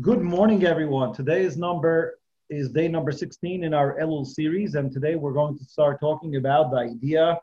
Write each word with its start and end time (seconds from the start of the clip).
Good 0.00 0.22
morning, 0.22 0.64
everyone. 0.64 1.14
Today's 1.14 1.56
number 1.56 2.18
is 2.50 2.68
day 2.70 2.88
number 2.88 3.12
16 3.12 3.62
in 3.62 3.72
our 3.72 3.96
Elul 4.00 4.26
series, 4.26 4.74
and 4.74 4.90
today 4.90 5.14
we're 5.14 5.32
going 5.32 5.56
to 5.56 5.64
start 5.64 6.00
talking 6.00 6.34
about 6.34 6.72
the 6.72 6.78
idea 6.78 7.40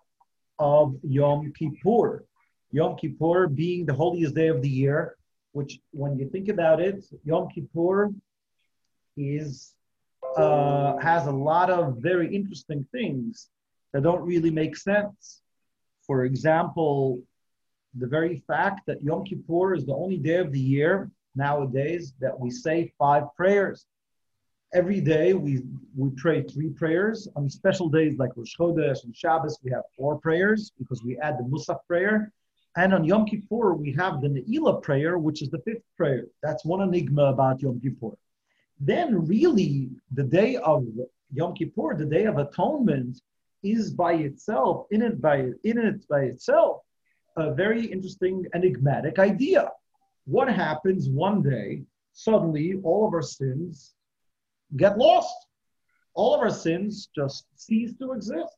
of 0.59 0.97
Yom 1.01 1.53
Kippur. 1.57 2.25
Yom 2.73 2.97
Kippur 2.97 3.47
being 3.47 3.85
the 3.85 3.93
holiest 3.93 4.35
day 4.35 4.49
of 4.49 4.61
the 4.61 4.67
year, 4.67 5.15
which, 5.53 5.79
when 5.91 6.19
you 6.19 6.27
think 6.27 6.49
about 6.49 6.81
it, 6.81 7.05
Yom 7.23 7.47
Kippur 7.47 8.11
is 9.15 9.73
uh, 10.35 10.97
has 10.97 11.27
a 11.27 11.31
lot 11.31 11.69
of 11.69 11.99
very 11.99 12.35
interesting 12.35 12.85
things 12.91 13.47
that 13.93 14.03
don't 14.03 14.23
really 14.23 14.51
make 14.51 14.75
sense. 14.75 15.41
For 16.05 16.25
example, 16.25 17.23
the 17.95 18.07
very 18.07 18.43
fact 18.45 18.81
that 18.87 19.01
Yom 19.01 19.23
Kippur 19.23 19.73
is 19.73 19.85
the 19.85 19.95
only 19.95 20.17
day 20.17 20.35
of 20.35 20.51
the 20.51 20.59
year 20.59 21.09
nowadays 21.35 22.13
that 22.19 22.37
we 22.37 22.49
say 22.51 22.93
five 22.97 23.23
prayers. 23.35 23.85
Every 24.73 25.01
day 25.01 25.33
we, 25.33 25.63
we 25.97 26.11
pray 26.11 26.43
three 26.43 26.69
prayers. 26.69 27.27
On 27.35 27.49
special 27.49 27.89
days 27.89 28.17
like 28.17 28.31
Rosh 28.35 28.55
Chodesh 28.57 29.03
and 29.03 29.15
Shabbos, 29.15 29.59
we 29.63 29.71
have 29.71 29.83
four 29.97 30.17
prayers 30.17 30.71
because 30.79 31.03
we 31.03 31.17
add 31.17 31.37
the 31.37 31.43
Musaf 31.43 31.79
prayer. 31.87 32.31
And 32.77 32.93
on 32.93 33.03
Yom 33.03 33.25
Kippur, 33.25 33.73
we 33.73 33.91
have 33.93 34.21
the 34.21 34.29
Ne'ilah 34.29 34.81
prayer, 34.81 35.17
which 35.17 35.41
is 35.41 35.49
the 35.49 35.59
fifth 35.59 35.83
prayer. 35.97 36.27
That's 36.41 36.63
one 36.63 36.81
enigma 36.81 37.25
about 37.25 37.61
Yom 37.61 37.81
Kippur. 37.81 38.15
Then, 38.79 39.27
really, 39.27 39.89
the 40.11 40.23
day 40.23 40.55
of 40.55 40.85
Yom 41.33 41.53
Kippur, 41.53 41.95
the 41.97 42.05
day 42.05 42.25
of 42.25 42.37
atonement, 42.37 43.21
is 43.61 43.91
by 43.91 44.13
itself, 44.13 44.87
in 44.91 45.01
it 45.01 45.21
by 45.21 45.51
in 45.63 45.77
it 45.77 46.07
by 46.07 46.21
itself, 46.21 46.81
a 47.35 47.53
very 47.53 47.85
interesting 47.85 48.45
enigmatic 48.53 49.19
idea 49.19 49.69
what 50.31 50.47
happens 50.47 51.09
one 51.09 51.41
day? 51.41 51.83
Suddenly, 52.13 52.75
all 52.83 53.05
of 53.05 53.13
our 53.13 53.21
sins 53.21 53.93
get 54.77 54.97
lost. 54.97 55.35
All 56.13 56.33
of 56.33 56.39
our 56.39 56.49
sins 56.49 57.09
just 57.13 57.45
cease 57.55 57.93
to 57.99 58.13
exist. 58.13 58.55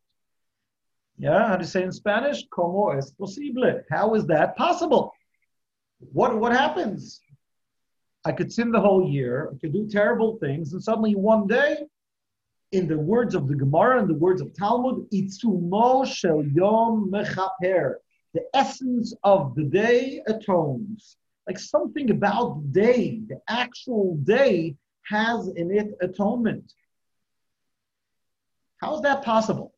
Yeah, 1.18 1.48
how 1.48 1.56
do 1.56 1.64
you 1.64 1.68
say 1.68 1.84
in 1.84 1.92
Spanish? 1.92 2.48
¿Cómo 2.50 2.96
es 2.96 3.12
posible? 3.12 3.82
How 3.90 4.14
is 4.14 4.26
that 4.28 4.56
possible? 4.56 5.14
What, 6.00 6.40
what 6.40 6.52
happens? 6.52 7.20
I 8.26 8.32
could 8.32 8.54
sin 8.54 8.72
the 8.72 8.80
whole 8.80 9.10
year, 9.10 9.50
I 9.52 9.58
could 9.58 9.74
do 9.74 9.88
terrible 9.88 10.38
things, 10.38 10.74
and 10.74 10.82
suddenly 10.82 11.16
one 11.16 11.48
day, 11.48 11.78
in 12.72 12.88
the 12.88 12.98
words 12.98 13.36
of 13.36 13.48
the 13.48 13.56
Gemara 13.56 14.00
and 14.00 14.10
the 14.10 14.16
words 14.26 14.42
of 14.42 14.54
Talmud, 14.56 15.08
itzumo 15.12 16.06
shel 16.06 16.44
yom 16.44 17.12
mechaper, 17.12 17.96
the 18.34 18.44
essence 18.54 19.14
of 19.24 19.56
the 19.56 19.64
day 19.64 20.22
atones 20.28 21.18
like 21.48 21.60
something 21.60 22.10
about 22.12 22.62
the 22.62 22.82
day, 22.82 23.22
the 23.28 23.40
actual 23.48 24.16
day, 24.24 24.76
has 25.10 25.50
in 25.50 25.72
it 25.72 25.92
atonement. 26.02 26.74
How 28.78 28.96
is 28.96 29.02
that 29.02 29.24
possible? 29.24 29.74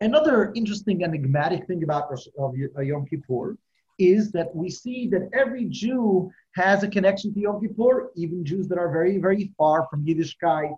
Another 0.00 0.52
interesting 0.54 1.02
enigmatic 1.02 1.66
thing 1.66 1.82
about 1.82 2.12
of 2.38 2.54
uh, 2.76 2.80
Yom 2.80 3.06
Kippur 3.06 3.56
is 3.98 4.30
that 4.32 4.54
we 4.54 4.70
see 4.70 5.08
that 5.08 5.28
every 5.32 5.64
Jew 5.64 6.30
has 6.54 6.82
a 6.82 6.88
connection 6.88 7.34
to 7.34 7.40
Yom 7.40 7.60
Kippur, 7.60 8.10
even 8.14 8.44
Jews 8.44 8.68
that 8.68 8.78
are 8.78 8.90
very, 8.90 9.18
very 9.18 9.52
far 9.58 9.88
from 9.90 10.04
Yiddishkeit. 10.04 10.76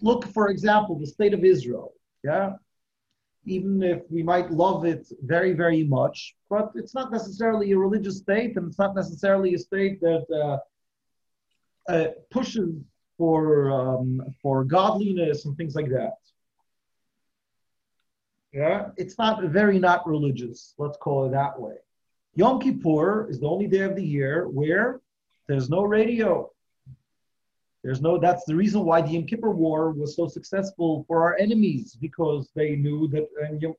Look, 0.00 0.26
for 0.32 0.48
example, 0.48 0.98
the 0.98 1.06
state 1.06 1.32
of 1.32 1.44
Israel. 1.44 1.92
Yeah, 2.24 2.54
even 3.44 3.82
if 3.82 4.02
we 4.10 4.22
might 4.22 4.50
love 4.50 4.84
it 4.84 5.06
very, 5.22 5.52
very 5.52 5.84
much, 5.84 6.34
but 6.48 6.70
it's 6.74 6.94
not 6.94 7.10
necessarily 7.10 7.72
a 7.72 7.78
religious 7.78 8.18
state, 8.18 8.56
and 8.56 8.68
it's 8.68 8.78
not 8.78 8.94
necessarily 8.94 9.54
a 9.54 9.58
state 9.58 10.00
that 10.00 10.24
uh, 10.30 10.58
uh, 11.92 12.08
pushes 12.30 12.74
for 13.16 13.70
um, 13.70 14.22
for 14.42 14.64
godliness 14.64 15.44
and 15.44 15.56
things 15.56 15.74
like 15.74 15.90
that. 15.90 16.14
Yeah, 18.52 18.88
it's 18.96 19.16
not 19.18 19.42
very 19.44 19.78
not 19.78 20.06
religious. 20.08 20.74
Let's 20.78 20.98
call 20.98 21.26
it 21.26 21.32
that 21.32 21.58
way. 21.60 21.76
Yom 22.34 22.60
Kippur 22.60 23.28
is 23.28 23.40
the 23.40 23.46
only 23.46 23.66
day 23.66 23.80
of 23.80 23.96
the 23.96 24.04
year 24.04 24.48
where 24.48 25.00
there's 25.48 25.68
no 25.68 25.82
radio, 25.82 26.50
there's 27.82 28.02
no, 28.02 28.18
that's 28.18 28.44
the 28.44 28.54
reason 28.54 28.84
why 28.84 29.00
the 29.00 29.10
Yom 29.10 29.26
Kippur 29.26 29.50
War 29.50 29.92
was 29.92 30.14
so 30.14 30.28
successful 30.28 31.04
for 31.08 31.22
our 31.22 31.36
enemies, 31.38 31.96
because 31.98 32.50
they 32.54 32.76
knew 32.76 33.08
that 33.08 33.26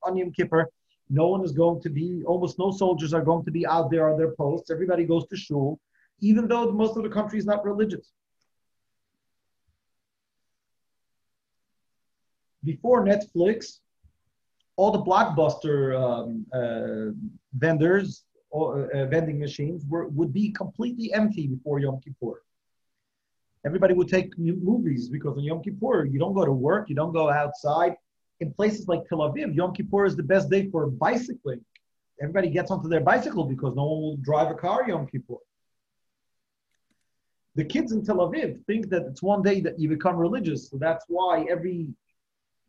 on 0.04 0.18
Yom 0.18 0.32
Kippur, 0.32 0.68
no 1.10 1.28
one 1.28 1.44
is 1.44 1.52
going 1.52 1.82
to 1.82 1.90
be, 1.90 2.24
almost 2.26 2.58
no 2.58 2.72
soldiers 2.72 3.14
are 3.14 3.22
going 3.22 3.46
to 3.46 3.52
be 3.52 3.66
out 3.68 3.92
there 3.92 4.12
on 4.12 4.18
their 4.18 4.32
posts. 4.32 4.72
Everybody 4.72 5.04
goes 5.04 5.28
to 5.28 5.38
shul, 5.38 5.80
even 6.20 6.48
though 6.48 6.72
most 6.72 6.98
of 6.98 7.04
the 7.04 7.10
country 7.10 7.38
is 7.38 7.46
not 7.46 7.64
religious. 7.64 8.12
Before 12.64 13.06
Netflix, 13.06 13.80
all 14.78 14.92
the 14.92 15.02
blockbuster 15.02 16.00
um, 16.02 16.46
uh, 16.54 17.12
vendors, 17.54 18.24
or, 18.50 18.92
uh, 18.94 19.06
vending 19.06 19.40
machines 19.40 19.86
were, 19.88 20.08
would 20.08 20.34
be 20.34 20.52
completely 20.52 21.14
empty 21.14 21.48
before 21.48 21.80
Yom 21.80 22.00
Kippur 22.02 22.42
everybody 23.66 23.94
would 23.94 24.08
take 24.08 24.38
movies 24.38 25.10
because 25.10 25.38
on 25.38 25.44
Yom 25.44 25.62
Kippur, 25.62 26.06
you 26.06 26.20
don't 26.20 26.34
go 26.34 26.46
to 26.46 26.52
work, 26.52 26.90
you 26.90 26.96
don't 26.96 27.14
go 27.14 27.30
outside. 27.30 27.96
In 28.40 28.52
places 28.54 28.88
like 28.88 29.06
Tel 29.08 29.20
Aviv, 29.20 29.54
Yom 29.54 29.74
Kippur 29.74 30.06
is 30.06 30.16
the 30.16 30.24
best 30.24 30.50
day 30.50 30.70
for 30.72 30.88
bicycling. 30.88 31.64
Everybody 32.20 32.50
gets 32.50 32.72
onto 32.72 32.90
their 32.90 33.02
bicycle 33.02 33.44
because 33.44 33.76
no 33.76 33.84
one 33.84 34.02
will 34.02 34.18
drive 34.18 34.50
a 34.50 34.56
car 34.56 34.88
Yom 34.88 35.06
Kippur. 35.08 35.38
The 37.56 37.66
kids 37.66 37.92
in 37.92 38.04
Tel 38.04 38.18
Aviv 38.18 38.66
think 38.66 38.90
that 38.90 39.04
it's 39.04 39.22
one 39.22 39.44
day 39.44 39.62
that 39.62 39.80
you 39.80 39.90
become 39.90 40.16
religious. 40.16 40.70
So 40.70 40.78
that's 40.78 41.06
why 41.08 41.46
every 41.50 41.88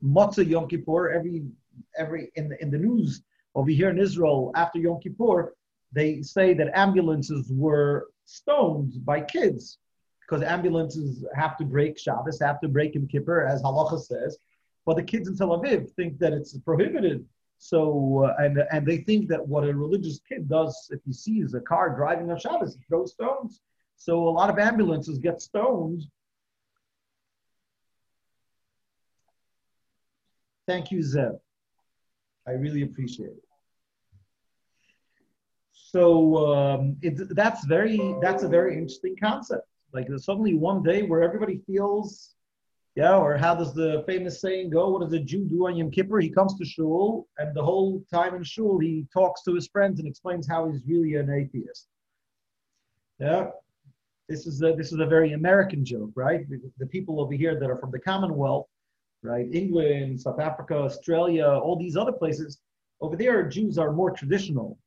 Motzei 0.04 0.48
Yom 0.48 0.68
Kippur, 0.68 1.10
every 1.10 1.44
every 1.96 2.30
in 2.34 2.50
the, 2.50 2.60
in 2.62 2.70
the 2.70 2.78
news 2.78 3.22
over 3.54 3.70
here 3.70 3.88
in 3.88 3.98
Israel 3.98 4.50
after 4.54 4.78
Yom 4.78 5.00
Kippur, 5.00 5.54
they 5.92 6.20
say 6.20 6.52
that 6.54 6.76
ambulances 6.76 7.50
were 7.50 8.08
stoned 8.24 9.04
by 9.04 9.20
kids 9.20 9.78
because 10.32 10.48
ambulances 10.48 11.26
have 11.34 11.58
to 11.58 11.64
break 11.64 11.98
Shabbos, 11.98 12.40
have 12.40 12.58
to 12.62 12.68
break 12.68 12.94
Yom 12.94 13.06
Kippur, 13.06 13.44
as 13.44 13.62
Halacha 13.62 14.00
says. 14.00 14.38
But 14.86 14.96
the 14.96 15.02
kids 15.02 15.28
in 15.28 15.36
Tel 15.36 15.50
Aviv 15.50 15.90
think 15.90 16.18
that 16.20 16.32
it's 16.32 16.56
prohibited. 16.60 17.26
So, 17.58 18.24
uh, 18.24 18.42
and, 18.42 18.64
and 18.72 18.86
they 18.86 18.98
think 18.98 19.28
that 19.28 19.46
what 19.46 19.64
a 19.64 19.74
religious 19.74 20.20
kid 20.26 20.48
does 20.48 20.88
if 20.90 21.00
he 21.04 21.12
sees 21.12 21.52
a 21.52 21.60
car 21.60 21.94
driving 21.94 22.30
on 22.30 22.38
Shabbos, 22.38 22.74
he 22.74 22.80
throws 22.88 23.12
stones. 23.12 23.60
So 23.96 24.26
a 24.26 24.30
lot 24.30 24.48
of 24.48 24.58
ambulances 24.58 25.18
get 25.18 25.42
stoned. 25.42 26.06
Thank 30.66 30.90
you, 30.90 31.00
Zev. 31.00 31.38
I 32.48 32.52
really 32.52 32.82
appreciate 32.82 33.28
it. 33.28 33.44
So 35.72 36.54
um, 36.54 36.96
it, 37.02 37.18
that's 37.36 37.66
very 37.66 38.14
that's 38.22 38.44
a 38.44 38.48
very 38.48 38.78
interesting 38.78 39.14
concept. 39.22 39.66
Like 39.92 40.08
there's 40.08 40.24
suddenly 40.24 40.54
one 40.54 40.82
day 40.82 41.02
where 41.02 41.22
everybody 41.22 41.60
feels, 41.66 42.34
yeah, 42.94 43.16
or 43.16 43.36
how 43.36 43.54
does 43.54 43.74
the 43.74 44.04
famous 44.06 44.40
saying 44.40 44.70
go? 44.70 44.90
What 44.90 45.02
does 45.02 45.12
a 45.12 45.18
Jew 45.18 45.44
do 45.44 45.66
on 45.66 45.76
Yom 45.76 45.90
Kippur? 45.90 46.20
He 46.20 46.30
comes 46.30 46.54
to 46.58 46.64
shul, 46.64 47.26
and 47.38 47.54
the 47.54 47.62
whole 47.62 48.02
time 48.12 48.34
in 48.34 48.42
shul, 48.42 48.78
he 48.78 49.06
talks 49.12 49.42
to 49.44 49.54
his 49.54 49.68
friends 49.68 49.98
and 49.98 50.08
explains 50.08 50.48
how 50.48 50.70
he's 50.70 50.82
really 50.86 51.14
an 51.16 51.30
atheist. 51.30 51.88
Yeah, 53.18 53.50
this 54.28 54.46
is 54.46 54.62
a, 54.62 54.74
this 54.74 54.92
is 54.92 54.98
a 54.98 55.06
very 55.06 55.32
American 55.32 55.84
joke, 55.84 56.10
right? 56.14 56.48
The, 56.48 56.60
the 56.78 56.86
people 56.86 57.20
over 57.20 57.34
here 57.34 57.58
that 57.58 57.70
are 57.70 57.78
from 57.78 57.90
the 57.90 57.98
Commonwealth, 57.98 58.66
right? 59.22 59.46
England, 59.52 60.20
South 60.20 60.40
Africa, 60.40 60.74
Australia, 60.74 61.46
all 61.46 61.76
these 61.76 61.96
other 61.96 62.12
places. 62.12 62.60
Over 63.00 63.16
there, 63.16 63.48
Jews 63.48 63.78
are 63.78 63.92
more 63.92 64.10
traditional. 64.10 64.78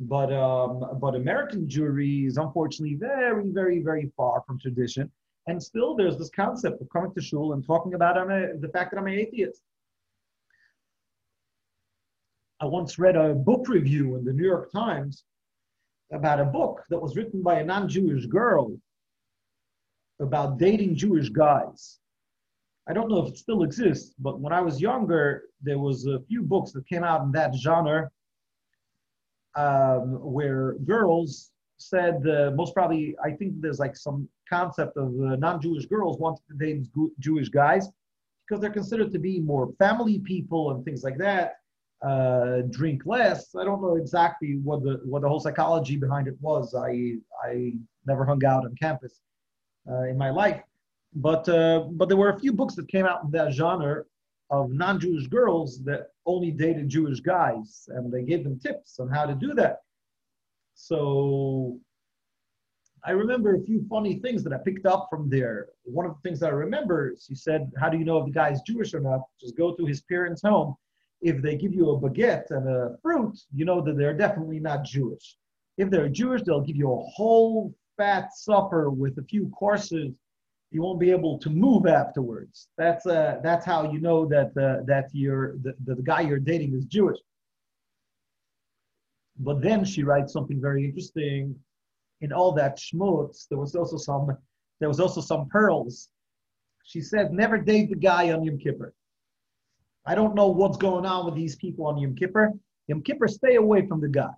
But 0.00 0.32
um, 0.32 0.98
but 0.98 1.14
American 1.14 1.66
Jewry 1.66 2.26
is 2.26 2.38
unfortunately 2.38 2.96
very, 2.96 3.50
very, 3.50 3.80
very 3.80 4.10
far 4.16 4.42
from 4.46 4.58
tradition. 4.58 5.10
And 5.46 5.62
still, 5.62 5.94
there's 5.94 6.16
this 6.16 6.30
concept 6.30 6.80
of 6.80 6.88
coming 6.90 7.12
to 7.14 7.20
shul 7.20 7.52
and 7.52 7.66
talking 7.66 7.94
about 7.94 8.16
a, 8.16 8.54
the 8.58 8.68
fact 8.68 8.92
that 8.92 8.98
I'm 8.98 9.06
an 9.06 9.14
atheist. 9.14 9.60
I 12.60 12.66
once 12.66 12.98
read 12.98 13.16
a 13.16 13.34
book 13.34 13.68
review 13.68 14.16
in 14.16 14.24
the 14.24 14.32
New 14.32 14.44
York 14.44 14.72
Times 14.72 15.24
about 16.12 16.40
a 16.40 16.44
book 16.44 16.82
that 16.90 17.00
was 17.00 17.16
written 17.16 17.42
by 17.42 17.60
a 17.60 17.64
non-Jewish 17.64 18.26
girl 18.26 18.76
about 20.20 20.58
dating 20.58 20.96
Jewish 20.96 21.28
guys. 21.28 21.98
I 22.88 22.92
don't 22.92 23.08
know 23.08 23.24
if 23.24 23.32
it 23.32 23.38
still 23.38 23.62
exists, 23.62 24.14
but 24.18 24.40
when 24.40 24.52
I 24.52 24.60
was 24.60 24.80
younger, 24.80 25.44
there 25.62 25.78
was 25.78 26.06
a 26.06 26.20
few 26.28 26.42
books 26.42 26.72
that 26.72 26.86
came 26.86 27.04
out 27.04 27.22
in 27.22 27.32
that 27.32 27.54
genre 27.54 28.10
um, 29.56 30.18
where 30.22 30.74
girls 30.84 31.50
said 31.78 32.26
uh, 32.28 32.50
most 32.54 32.74
probably, 32.74 33.16
I 33.24 33.30
think 33.32 33.60
there's 33.60 33.78
like 33.78 33.96
some 33.96 34.28
concept 34.48 34.96
of 34.96 35.08
uh, 35.20 35.36
non-Jewish 35.36 35.86
girls 35.86 36.18
wanting 36.18 36.44
to 36.50 36.56
date 36.56 36.86
Jewish 37.18 37.48
guys 37.48 37.88
because 38.48 38.60
they're 38.60 38.70
considered 38.70 39.10
to 39.12 39.18
be 39.18 39.40
more 39.40 39.72
family 39.78 40.18
people 40.20 40.72
and 40.72 40.84
things 40.84 41.02
like 41.04 41.18
that. 41.18 41.56
uh, 42.02 42.62
drink 42.70 43.02
less. 43.04 43.54
I 43.54 43.64
don't 43.64 43.82
know 43.82 43.96
exactly 43.96 44.58
what 44.62 44.82
the 44.82 45.00
what 45.04 45.22
the 45.22 45.28
whole 45.28 45.40
psychology 45.40 45.96
behind 45.96 46.28
it 46.28 46.36
was. 46.40 46.74
I 46.74 47.16
I 47.44 47.74
never 48.06 48.24
hung 48.24 48.44
out 48.44 48.64
on 48.64 48.74
campus 48.76 49.20
uh, 49.90 50.04
in 50.04 50.16
my 50.16 50.30
life, 50.30 50.62
but 51.14 51.48
uh, 51.48 51.80
but 51.92 52.08
there 52.08 52.16
were 52.16 52.30
a 52.30 52.38
few 52.40 52.52
books 52.52 52.74
that 52.76 52.88
came 52.88 53.06
out 53.06 53.24
in 53.24 53.30
that 53.32 53.52
genre 53.52 54.04
of 54.50 54.70
non-Jewish 54.72 55.28
girls 55.28 55.82
that 55.84 56.08
only 56.26 56.50
dated 56.50 56.88
Jewish 56.88 57.20
guys, 57.20 57.88
and 57.88 58.12
they 58.12 58.22
gave 58.22 58.44
them 58.44 58.58
tips 58.58 58.98
on 58.98 59.08
how 59.08 59.24
to 59.24 59.34
do 59.34 59.54
that. 59.54 59.82
So 60.74 61.78
I 63.04 63.12
remember 63.12 63.54
a 63.54 63.60
few 63.62 63.86
funny 63.88 64.18
things 64.18 64.42
that 64.44 64.52
I 64.52 64.58
picked 64.58 64.86
up 64.86 65.06
from 65.08 65.30
there. 65.30 65.68
One 65.84 66.04
of 66.04 66.14
the 66.14 66.20
things 66.28 66.42
I 66.42 66.48
remember, 66.48 67.14
she 67.18 67.34
said, 67.34 67.70
"How 67.78 67.88
do 67.88 67.96
you 67.96 68.04
know 68.04 68.18
if 68.18 68.26
the 68.26 68.32
guy 68.32 68.50
is 68.50 68.60
Jewish 68.62 68.92
or 68.92 69.00
not? 69.00 69.20
Just 69.40 69.56
go 69.56 69.74
to 69.74 69.86
his 69.86 70.02
parents' 70.02 70.42
home. 70.42 70.74
If 71.22 71.42
they 71.42 71.56
give 71.56 71.74
you 71.74 71.90
a 71.90 72.00
baguette 72.00 72.50
and 72.50 72.68
a 72.68 72.98
fruit, 73.02 73.38
you 73.52 73.64
know 73.64 73.80
that 73.82 73.96
they're 73.96 74.16
definitely 74.16 74.58
not 74.58 74.84
Jewish. 74.84 75.36
If 75.76 75.90
they're 75.90 76.08
Jewish, 76.08 76.42
they'll 76.42 76.60
give 76.60 76.76
you 76.76 76.92
a 76.92 77.04
whole 77.04 77.74
fat 77.96 78.34
supper 78.34 78.90
with 78.90 79.18
a 79.18 79.22
few 79.24 79.48
courses. 79.50 80.12
You 80.70 80.82
won't 80.82 81.00
be 81.00 81.10
able 81.10 81.38
to 81.38 81.50
move 81.50 81.86
afterwards. 81.86 82.68
That's 82.78 83.04
uh, 83.04 83.40
that's 83.42 83.66
how 83.66 83.90
you 83.92 84.00
know 84.00 84.24
that 84.26 84.50
uh, 84.56 84.84
that 84.86 85.08
you're 85.12 85.56
the, 85.58 85.74
the 85.84 86.02
guy 86.02 86.20
you're 86.20 86.38
dating 86.38 86.74
is 86.74 86.84
Jewish." 86.84 87.18
But 89.38 89.62
then 89.62 89.84
she 89.84 90.04
writes 90.04 90.32
something 90.32 90.60
very 90.60 90.84
interesting 90.84 91.56
in 92.20 92.32
all 92.32 92.52
that 92.52 92.78
schmutz, 92.78 93.46
there 93.48 93.58
was 93.58 93.74
also 93.74 93.96
some 93.96 94.36
there 94.78 94.88
was 94.88 95.00
also 95.00 95.20
some 95.20 95.48
pearls. 95.48 96.08
She 96.84 97.00
said, 97.00 97.32
never 97.32 97.58
date 97.58 97.90
the 97.90 97.96
guy 97.96 98.32
on 98.32 98.42
Yom 98.42 98.58
Kippur. 98.58 98.94
I 100.06 100.14
don't 100.14 100.34
know 100.34 100.48
what's 100.48 100.78
going 100.78 101.04
on 101.04 101.26
with 101.26 101.34
these 101.34 101.56
people 101.56 101.86
on 101.86 101.98
Yom 101.98 102.14
Kippur. 102.14 102.52
Yom 102.88 103.02
Kippur, 103.02 103.28
stay 103.28 103.56
away 103.56 103.86
from 103.86 104.00
the 104.00 104.08
guy. 104.08 104.32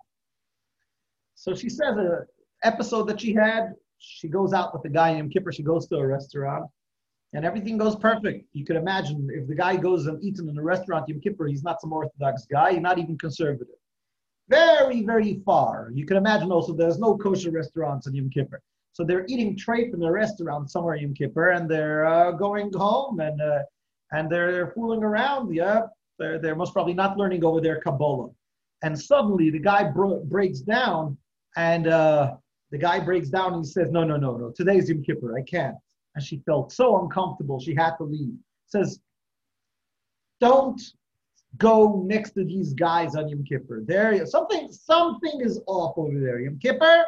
So 1.35 1.55
she 1.55 1.69
says 1.69 1.97
a 1.97 2.25
episode 2.63 3.07
that 3.07 3.21
she 3.21 3.33
had, 3.33 3.73
she 4.03 4.27
goes 4.27 4.53
out 4.53 4.73
with 4.73 4.83
the 4.83 4.89
guy 4.89 5.15
Yom 5.15 5.29
Kippur, 5.29 5.51
she 5.51 5.63
goes 5.63 5.87
to 5.87 5.97
a 5.97 6.05
restaurant, 6.05 6.65
and 7.33 7.45
everything 7.45 7.77
goes 7.77 7.95
perfect. 7.95 8.47
You 8.53 8.65
could 8.65 8.75
imagine 8.75 9.29
if 9.31 9.47
the 9.47 9.55
guy 9.55 9.77
goes 9.77 10.07
and 10.07 10.23
eats 10.23 10.39
in 10.39 10.57
a 10.57 10.61
restaurant 10.61 11.07
Yom 11.07 11.21
Kippur, 11.21 11.47
he's 11.47 11.63
not 11.63 11.81
some 11.81 11.93
Orthodox 11.93 12.45
guy, 12.45 12.73
he's 12.73 12.81
not 12.81 12.99
even 12.99 13.17
conservative 13.17 13.75
very, 14.49 15.03
very 15.03 15.41
far. 15.45 15.89
You 15.93 16.05
can 16.05 16.17
imagine 16.17 16.51
also 16.51 16.73
there's 16.73 16.99
no 16.99 17.17
kosher 17.17 17.51
restaurants 17.51 18.07
in 18.07 18.15
Yom 18.15 18.29
Kippur. 18.29 18.61
So 18.91 19.03
they're 19.03 19.25
eating 19.27 19.57
treif 19.57 19.93
in 19.93 20.03
a 20.03 20.11
restaurant 20.11 20.69
somewhere 20.69 20.95
in 20.95 21.01
Yom 21.03 21.13
Kippur, 21.13 21.49
and 21.49 21.69
they're 21.69 22.05
uh, 22.05 22.31
going 22.31 22.71
home 22.73 23.19
and 23.19 23.41
uh, 23.41 23.59
and 24.11 24.29
they're 24.31 24.71
fooling 24.75 25.03
around. 25.03 25.53
Yeah, 25.53 25.83
they're, 26.19 26.37
they're 26.39 26.55
most 26.55 26.73
probably 26.73 26.93
not 26.93 27.17
learning 27.17 27.43
over 27.43 27.59
their 27.61 27.79
Kabbalah. 27.81 28.29
And 28.83 28.99
suddenly 28.99 29.49
the 29.49 29.59
guy 29.59 29.89
bro- 29.89 30.23
breaks 30.25 30.59
down, 30.59 31.17
and 31.55 31.87
uh, 31.87 32.35
the 32.73 32.79
guy 32.79 32.99
breaks 32.99 33.29
down 33.29 33.53
and 33.53 33.63
he 33.63 33.71
says, 33.71 33.91
"No, 33.91 34.03
no, 34.03 34.17
no, 34.17 34.35
no. 34.35 34.49
Today's 34.49 34.89
Yom 34.89 35.03
Kippur. 35.03 35.37
I 35.37 35.43
can't." 35.43 35.75
And 36.15 36.25
she 36.25 36.41
felt 36.43 36.71
so 36.71 36.99
uncomfortable. 37.03 37.59
She 37.59 37.75
had 37.75 37.95
to 37.97 38.03
leave. 38.03 38.33
Says, 38.65 38.99
"Don't 40.41 40.81
go 41.59 42.01
next 42.07 42.31
to 42.31 42.43
these 42.43 42.73
guys 42.73 43.15
on 43.15 43.29
Yom 43.29 43.43
Kippur. 43.43 43.83
There, 43.85 44.25
something 44.25 44.71
something 44.71 45.39
is 45.41 45.61
off 45.67 45.99
over 45.99 46.19
there. 46.19 46.39
Yom 46.39 46.57
Kippur, 46.57 47.05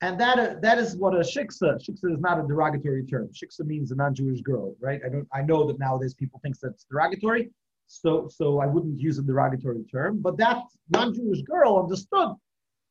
and 0.00 0.18
that 0.20 0.40
uh, 0.40 0.54
that 0.60 0.78
is 0.78 0.96
what 0.96 1.14
a 1.14 1.20
shiksa. 1.20 1.78
Shiksa 1.80 2.12
is 2.12 2.18
not 2.18 2.40
a 2.40 2.42
derogatory 2.42 3.06
term. 3.06 3.28
Shiksa 3.28 3.64
means 3.64 3.92
a 3.92 3.94
non-Jewish 3.94 4.40
girl, 4.40 4.74
right? 4.80 5.00
I 5.06 5.08
don't. 5.08 5.28
I 5.32 5.42
know 5.42 5.68
that 5.68 5.78
nowadays 5.78 6.14
people 6.14 6.40
think 6.42 6.58
that's 6.58 6.84
derogatory, 6.90 7.52
so 7.86 8.26
so 8.26 8.58
I 8.58 8.66
wouldn't 8.66 8.98
use 8.98 9.20
a 9.20 9.22
derogatory 9.22 9.84
term. 9.84 10.20
But 10.20 10.36
that 10.38 10.64
non-Jewish 10.90 11.42
girl 11.42 11.78
understood. 11.78 12.34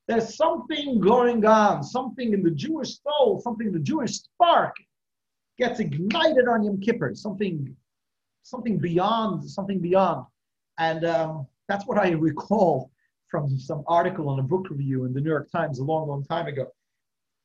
There's 0.08 0.36
something 0.36 1.00
going 1.00 1.46
on, 1.46 1.84
something 1.84 2.34
in 2.34 2.44
the 2.44 2.52
Jewish 2.52 3.00
soul, 3.02 3.42
something 3.42 3.68
in 3.68 3.74
the 3.74 3.80
Jewish 3.80 4.20
spark 4.20 4.76
gets 5.58 5.80
ignited 5.80 6.48
on 6.48 6.64
Yom 6.64 6.80
Kippur, 6.80 7.16
something, 7.16 7.76
something 8.44 8.78
beyond, 8.78 9.50
something 9.50 9.80
beyond. 9.80 10.26
And 10.78 11.06
um, 11.06 11.48
that's 11.68 11.88
what 11.88 11.98
I 11.98 12.12
recall 12.12 12.92
from 13.30 13.58
some 13.58 13.84
article 13.88 14.30
on 14.30 14.40
a 14.40 14.44
book 14.44 14.70
review 14.70 15.06
in 15.06 15.14
the 15.14 15.22
New 15.22 15.30
York 15.30 15.50
Times 15.52 15.80
a 15.80 15.84
long, 15.84 16.08
long 16.08 16.24
time 16.24 16.46
ago. 16.48 16.68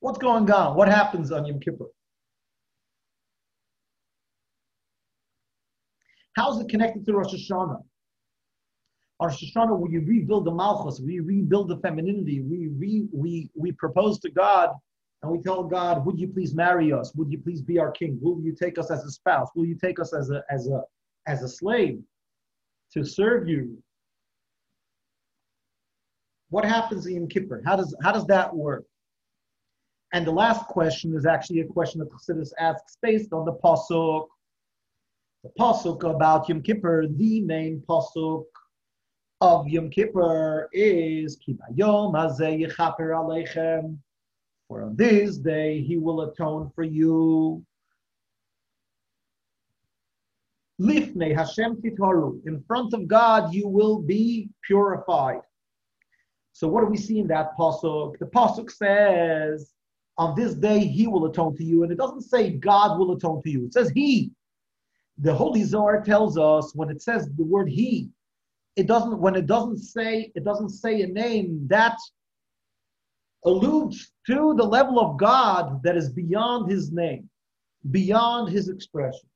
What's 0.01 0.19
going 0.19 0.51
on? 0.51 0.77
What 0.77 0.89
happens 0.89 1.33
on 1.33 1.47
Yom 1.47 1.61
Kippur? 1.61 1.87
How 6.37 6.53
is 6.53 6.61
it 6.61 6.69
connected 6.69 7.07
to 7.07 7.13
Rosh 7.15 7.35
Hashanah? 7.35 7.83
On 9.21 9.29
Rosh 9.29 9.45
Hashanah, 9.55 9.79
we 9.79 9.99
rebuild 9.99 10.47
the 10.47 10.51
Malchus, 10.51 11.01
we 11.01 11.21
rebuild 11.21 11.69
the 11.69 11.77
femininity, 11.79 12.41
we, 12.41 12.69
re, 12.69 13.07
we, 13.13 13.51
we 13.55 13.73
propose 13.73 14.19
to 14.21 14.31
God 14.31 14.71
and 15.23 15.31
we 15.31 15.39
tell 15.43 15.63
God, 15.63 16.05
would 16.07 16.19
you 16.19 16.29
please 16.29 16.55
marry 16.55 16.93
us? 16.93 17.15
Would 17.15 17.31
you 17.31 17.39
please 17.39 17.61
be 17.61 17.79
our 17.79 17.91
king? 17.91 18.19
Will 18.23 18.41
you 18.41 18.55
take 18.55 18.79
us 18.79 18.91
as 18.91 19.05
a 19.05 19.11
spouse? 19.11 19.49
Will 19.55 19.67
you 19.67 19.77
take 19.77 20.01
us 20.01 20.15
as 20.15 20.31
a, 20.31 20.43
as 20.51 20.69
a, 20.69 20.83
as 21.27 21.43
a 21.43 21.49
slave? 21.49 22.01
to 22.93 23.05
serve 23.05 23.49
you. 23.49 23.79
What 26.49 26.65
happens 26.65 27.07
in 27.07 27.29
Kippur? 27.29 27.63
How 27.65 27.77
does, 27.77 27.95
how 28.03 28.13
does 28.13 28.27
that 28.27 28.55
work? 28.55 28.85
And 30.13 30.27
the 30.27 30.33
last 30.33 30.67
question 30.67 31.15
is 31.15 31.25
actually 31.25 31.61
a 31.61 31.67
question 31.67 32.01
that 32.01 32.11
Chassidus 32.11 32.51
asks 32.59 32.97
based 33.01 33.33
on 33.33 33.45
the 33.45 33.53
Pasuk. 33.53 34.27
The 35.45 35.51
Pasuk 35.59 36.03
about 36.03 36.49
Yom 36.49 36.63
Kippur, 36.63 37.07
the 37.07 37.41
main 37.43 37.83
Pasuk 37.89 38.45
of 39.41 39.67
Yom 39.69 39.89
Kippur 39.89 40.69
is 40.73 41.39
Kibayom 41.39 42.13
Hazeh 42.13 42.67
Yechaper 42.67 43.13
Aleichem. 43.15 43.97
For 44.69 44.83
on 44.83 44.97
this 44.97 45.39
day 45.39 45.81
he 45.81 45.97
will 45.97 46.23
atone 46.23 46.71
for 46.75 46.85
you. 46.85 47.65
Lifnei 50.81 51.35
Hashem 51.35 51.77
titaru. 51.77 52.41
In 52.47 52.63
front 52.67 52.95
of 52.95 53.09
God, 53.09 53.53
you 53.53 53.67
will 53.67 54.01
be 54.01 54.51
purified. 54.63 55.41
So 56.53 56.69
what 56.69 56.83
do 56.83 56.87
we 56.87 56.97
see 56.97 57.19
in 57.19 57.27
that 57.29 57.57
pasuk? 57.59 58.19
The 58.19 58.27
pasuk 58.27 58.71
says, 58.71 59.73
"On 60.19 60.35
this 60.35 60.55
day 60.55 60.81
He 60.81 61.07
will 61.07 61.27
atone 61.27 61.57
to 61.57 61.65
you," 61.65 61.83
and 61.83 61.93
it 61.93 61.99
doesn't 61.99 62.23
say 62.23 62.51
God 62.51 62.99
will 62.99 63.13
atone 63.13 63.43
to 63.43 63.51
you. 63.51 63.65
It 63.65 63.73
says 63.73 63.91
He. 63.91 64.33
The 65.19 65.35
Holy 65.35 65.65
Zohar 65.65 66.03
tells 66.03 66.39
us 66.39 66.75
when 66.75 66.91
it 66.91 67.03
says 67.03 67.31
the 67.37 67.45
word 67.45 67.69
He, 67.69 68.11
it 68.81 68.87
doesn't. 68.87 69.19
When 69.21 69.37
it 69.37 69.47
doesn't 69.47 69.79
say, 69.79 70.33
it 70.35 70.43
doesn't 70.43 70.71
say 70.71 71.03
a 71.03 71.07
name 71.07 71.67
that 71.69 71.99
alludes 73.45 74.11
to 74.27 74.55
the 74.57 74.65
level 74.65 74.99
of 74.99 75.19
God 75.19 75.83
that 75.85 75.97
is 75.97 76.09
beyond 76.11 76.71
His 76.71 76.91
name, 76.91 77.29
beyond 77.91 78.49
His 78.49 78.71
expression. 78.71 79.29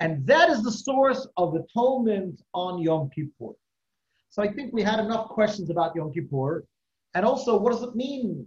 And 0.00 0.26
that 0.26 0.48
is 0.48 0.62
the 0.62 0.72
source 0.72 1.28
of 1.36 1.54
atonement 1.54 2.40
on 2.54 2.80
Yom 2.80 3.10
Kippur. 3.14 3.52
So 4.30 4.42
I 4.42 4.50
think 4.50 4.72
we 4.72 4.82
had 4.82 5.00
enough 5.00 5.28
questions 5.28 5.68
about 5.68 5.94
Yom 5.94 6.10
Kippur. 6.10 6.64
And 7.14 7.26
also, 7.26 7.58
what 7.58 7.72
does 7.72 7.82
it 7.82 7.94
mean? 7.94 8.46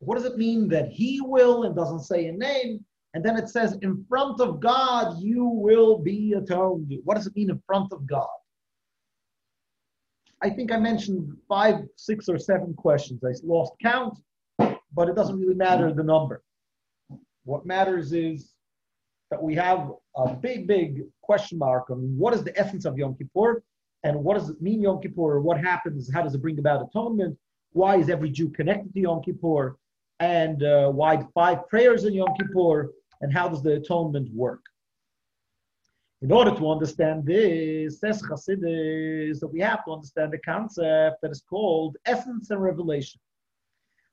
What 0.00 0.16
does 0.16 0.26
it 0.26 0.36
mean 0.36 0.68
that 0.68 0.90
he 0.90 1.22
will 1.22 1.64
and 1.64 1.74
doesn't 1.74 2.04
say 2.04 2.26
a 2.26 2.32
name? 2.32 2.84
And 3.14 3.24
then 3.24 3.38
it 3.38 3.48
says, 3.48 3.78
in 3.80 4.04
front 4.10 4.42
of 4.42 4.60
God, 4.60 5.18
you 5.18 5.46
will 5.46 5.98
be 5.98 6.34
atoned. 6.34 6.92
What 7.04 7.16
does 7.16 7.26
it 7.26 7.34
mean 7.34 7.48
in 7.48 7.62
front 7.66 7.90
of 7.94 8.06
God? 8.06 8.37
I 10.40 10.50
think 10.50 10.70
I 10.70 10.78
mentioned 10.78 11.36
five, 11.48 11.80
six, 11.96 12.28
or 12.28 12.38
seven 12.38 12.74
questions. 12.74 13.22
I 13.24 13.32
lost 13.42 13.72
count, 13.82 14.18
but 14.58 15.08
it 15.08 15.16
doesn't 15.16 15.38
really 15.38 15.54
matter 15.54 15.92
the 15.92 16.04
number. 16.04 16.42
What 17.44 17.66
matters 17.66 18.12
is 18.12 18.54
that 19.30 19.42
we 19.42 19.54
have 19.56 19.90
a 20.16 20.34
big, 20.34 20.66
big 20.66 21.02
question 21.22 21.58
mark 21.58 21.90
on 21.90 22.16
what 22.16 22.34
is 22.34 22.44
the 22.44 22.56
essence 22.58 22.84
of 22.84 22.96
Yom 22.96 23.16
Kippur 23.16 23.62
and 24.04 24.22
what 24.22 24.38
does 24.38 24.48
it 24.48 24.62
mean 24.62 24.80
Yom 24.80 25.00
Kippur? 25.00 25.40
What 25.40 25.58
happens? 25.58 26.10
How 26.12 26.22
does 26.22 26.34
it 26.34 26.42
bring 26.42 26.58
about 26.58 26.86
atonement? 26.88 27.36
Why 27.72 27.96
is 27.96 28.08
every 28.08 28.30
Jew 28.30 28.48
connected 28.48 28.94
to 28.94 29.00
Yom 29.00 29.22
Kippur? 29.22 29.76
And 30.20 30.62
uh, 30.62 30.90
why 30.90 31.18
five 31.34 31.68
prayers 31.68 32.04
in 32.04 32.14
Yom 32.14 32.34
Kippur? 32.38 32.92
And 33.20 33.32
how 33.32 33.48
does 33.48 33.62
the 33.62 33.74
atonement 33.74 34.32
work? 34.32 34.60
In 36.20 36.32
order 36.32 36.50
to 36.50 36.70
understand 36.70 37.24
this, 37.24 38.00
says 38.00 38.20
Chassidus, 38.22 39.38
that 39.38 39.52
we 39.52 39.60
have 39.60 39.84
to 39.84 39.92
understand 39.92 40.32
the 40.32 40.38
concept 40.38 41.22
that 41.22 41.30
is 41.30 41.42
called 41.48 41.96
essence 42.06 42.50
and 42.50 42.60
revelation. 42.60 43.20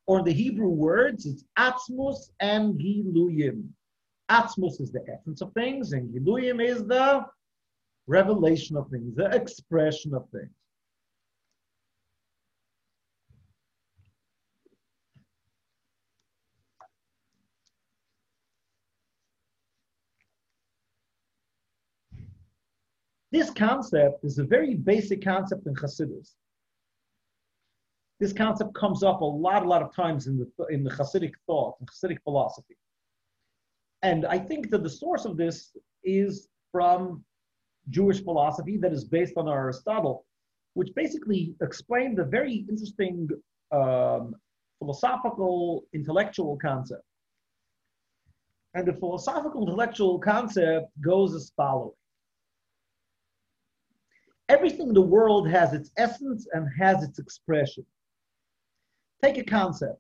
Or 0.06 0.20
in 0.20 0.26
the 0.26 0.34
Hebrew 0.34 0.70
words, 0.70 1.26
it's 1.26 1.46
atzmus 1.58 2.30
and 2.40 2.80
giluyim. 2.80 3.70
Atzmus 4.30 4.82
is 4.82 4.92
the 4.92 5.04
essence 5.12 5.42
of 5.42 5.54
things, 5.54 5.94
and 5.94 6.14
Giluyim 6.14 6.64
is 6.64 6.86
the 6.86 7.26
revelation 8.08 8.76
of 8.76 8.90
things, 8.90 9.16
the 9.16 9.26
expression 9.36 10.14
of 10.14 10.28
things. 10.30 10.50
This 23.36 23.50
concept 23.50 24.24
is 24.24 24.40
a 24.40 24.46
very 24.46 24.76
basic 24.76 25.22
concept 25.22 25.68
in 25.68 25.76
Hasidus. 25.76 26.36
This 28.22 28.32
concept 28.32 28.74
comes 28.74 29.04
up 29.04 29.20
a 29.20 29.26
lot, 29.26 29.64
a 29.64 29.68
lot 29.68 29.82
of 29.82 29.94
times 29.94 30.28
in 30.28 30.38
the 30.38 30.66
in 30.68 30.86
the 30.86 30.90
Hasidic 30.90 31.34
thought, 31.46 31.76
in 31.82 31.86
Hasidic 31.86 32.20
philosophy. 32.24 32.78
And 34.04 34.26
I 34.26 34.40
think 34.40 34.70
that 34.70 34.84
the 34.84 34.90
source 34.90 35.26
of 35.26 35.36
this 35.36 35.76
is 36.06 36.48
from 36.72 37.26
Jewish 37.90 38.24
philosophy 38.24 38.78
that 38.78 38.94
is 38.94 39.04
based 39.04 39.34
on 39.36 39.50
Aristotle, 39.50 40.26
which 40.76 40.96
basically 40.96 41.56
explained 41.62 42.20
a 42.20 42.24
very 42.38 42.66
interesting 42.70 43.28
um, 43.74 44.34
philosophical, 44.80 45.84
intellectual 45.94 46.58
concept. 46.58 47.04
And 48.76 48.88
the 48.88 48.94
philosophical, 48.94 49.64
intellectual 49.64 50.20
concept 50.20 50.88
goes 51.02 51.36
as 51.36 51.52
follows 51.58 51.96
Everything 54.50 54.90
in 54.90 54.94
the 54.94 55.02
world 55.02 55.50
has 55.50 55.74
its 55.74 55.92
essence 55.98 56.48
and 56.54 56.68
has 56.80 57.04
its 57.04 57.20
expression. 57.20 57.86
Take 59.24 59.38
a 59.38 59.44
concept. 59.44 60.00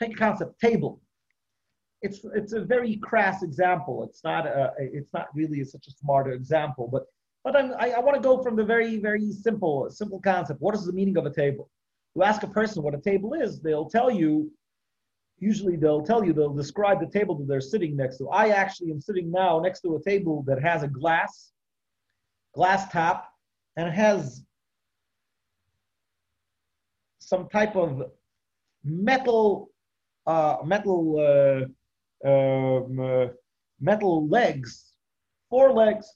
Take 0.00 0.12
a 0.12 0.16
concept, 0.16 0.60
table. 0.60 1.00
It's, 2.02 2.20
it's 2.34 2.52
a 2.52 2.60
very 2.60 2.96
crass 2.96 3.42
example. 3.42 4.04
It's 4.04 4.22
not, 4.22 4.46
a, 4.46 4.72
it's 4.78 5.12
not 5.12 5.28
really 5.34 5.64
such 5.64 5.86
a 5.88 5.90
smart 5.92 6.32
example, 6.32 6.88
but, 6.90 7.04
but 7.44 7.56
I'm, 7.56 7.72
I, 7.78 7.92
I 7.92 8.00
want 8.00 8.14
to 8.14 8.20
go 8.20 8.42
from 8.42 8.56
the 8.56 8.64
very, 8.64 8.98
very 8.98 9.32
simple, 9.32 9.88
simple 9.90 10.20
concept. 10.20 10.60
What 10.60 10.74
is 10.74 10.84
the 10.84 10.92
meaning 10.92 11.16
of 11.16 11.26
a 11.26 11.30
table? 11.32 11.70
You 12.14 12.22
ask 12.22 12.42
a 12.42 12.48
person 12.48 12.82
what 12.82 12.94
a 12.94 13.00
table 13.00 13.34
is, 13.34 13.60
they'll 13.60 13.88
tell 13.88 14.10
you, 14.10 14.50
usually 15.38 15.76
they'll 15.76 16.02
tell 16.02 16.24
you, 16.24 16.32
they'll 16.32 16.54
describe 16.54 17.00
the 17.00 17.18
table 17.18 17.34
that 17.36 17.48
they're 17.48 17.60
sitting 17.60 17.96
next 17.96 18.18
to. 18.18 18.28
I 18.30 18.48
actually 18.48 18.90
am 18.90 19.00
sitting 19.00 19.30
now 19.30 19.60
next 19.60 19.80
to 19.80 19.96
a 19.96 20.02
table 20.02 20.42
that 20.46 20.62
has 20.62 20.82
a 20.82 20.88
glass, 20.88 21.52
glass 22.54 22.90
top, 22.90 23.30
and 23.76 23.92
has 23.92 24.42
some 27.18 27.48
type 27.48 27.76
of 27.76 28.02
metal 28.84 29.70
uh, 30.26 30.56
metal 30.64 31.00
uh, 31.20 32.28
um, 32.28 33.00
uh, 33.00 33.26
metal 33.80 34.28
legs, 34.28 34.92
four 35.50 35.72
legs. 35.72 36.06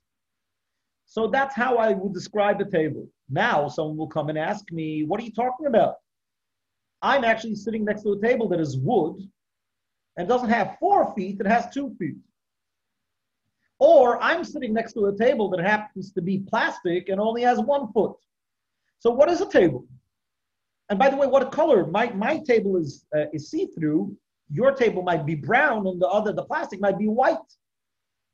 So 1.06 1.26
that's 1.26 1.54
how 1.54 1.76
I 1.76 1.92
would 1.92 2.14
describe 2.14 2.60
a 2.60 2.64
table. 2.64 3.08
Now 3.28 3.68
someone 3.68 3.96
will 3.96 4.08
come 4.08 4.28
and 4.28 4.38
ask 4.38 4.70
me, 4.72 5.04
"What 5.04 5.20
are 5.20 5.24
you 5.24 5.32
talking 5.32 5.66
about?" 5.66 5.96
I'm 7.02 7.24
actually 7.24 7.54
sitting 7.54 7.84
next 7.84 8.02
to 8.02 8.12
a 8.12 8.20
table 8.20 8.48
that 8.48 8.60
is 8.60 8.76
wood 8.78 9.16
and 10.16 10.28
doesn't 10.28 10.50
have 10.50 10.76
four 10.78 11.12
feet; 11.14 11.40
it 11.40 11.46
has 11.46 11.70
two 11.70 11.94
feet. 11.98 12.16
Or 13.80 14.22
I'm 14.22 14.44
sitting 14.44 14.74
next 14.74 14.92
to 14.92 15.06
a 15.06 15.16
table 15.16 15.48
that 15.50 15.60
happens 15.60 16.12
to 16.12 16.20
be 16.20 16.38
plastic 16.38 17.08
and 17.08 17.18
only 17.18 17.42
has 17.42 17.58
one 17.58 17.90
foot. 17.92 18.14
So 18.98 19.10
what 19.10 19.30
is 19.30 19.40
a 19.40 19.48
table? 19.48 19.86
And 20.90 20.98
by 20.98 21.08
the 21.08 21.16
way, 21.16 21.26
what 21.26 21.50
color? 21.50 21.86
My, 21.86 22.10
my 22.10 22.38
table 22.38 22.76
is, 22.76 23.06
uh, 23.16 23.24
is 23.32 23.50
see-through. 23.50 24.14
Your 24.52 24.72
table 24.72 25.02
might 25.02 25.24
be 25.24 25.34
brown 25.34 25.86
and 25.86 26.00
the 26.00 26.08
other, 26.08 26.32
the 26.32 26.44
plastic 26.44 26.80
might 26.80 26.98
be 26.98 27.08
white. 27.08 27.38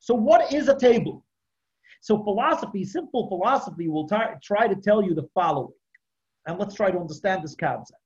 So 0.01 0.15
what 0.15 0.53
is 0.53 0.69
a 0.69 0.77
table? 0.77 1.25
So 2.01 2.23
philosophy, 2.25 2.85
simple 2.85 3.29
philosophy 3.29 3.89
will 3.89 4.09
tar- 4.09 4.39
try 4.43 4.67
to 4.67 4.75
tell 4.75 5.03
you 5.03 5.15
the 5.15 5.29
following. 5.33 5.75
And 6.47 6.59
let's 6.59 6.75
try 6.75 6.91
to 6.91 6.99
understand 6.99 7.45
this 7.45 7.55
concept. 7.55 8.01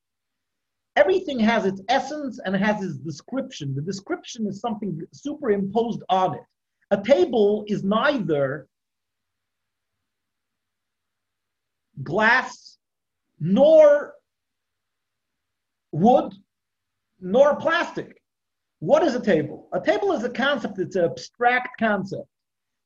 Everything 0.96 1.38
has 1.38 1.64
its 1.64 1.80
essence 1.88 2.38
and 2.44 2.54
has 2.54 2.82
its 2.82 2.98
description. 2.98 3.74
The 3.74 3.82
description 3.82 4.46
is 4.46 4.60
something 4.60 5.00
superimposed 5.12 6.02
on 6.10 6.34
it. 6.34 6.42
A 6.90 7.00
table 7.00 7.64
is 7.68 7.84
neither 7.84 8.66
glass 12.02 12.78
nor 13.38 14.14
wood 15.92 16.34
nor 17.20 17.56
plastic. 17.56 18.20
What 18.80 19.02
is 19.02 19.14
a 19.14 19.20
table? 19.20 19.68
A 19.72 19.80
table 19.80 20.12
is 20.12 20.24
a 20.24 20.30
concept, 20.30 20.78
it's 20.78 20.96
an 20.96 21.04
abstract 21.04 21.78
concept. 21.78 22.26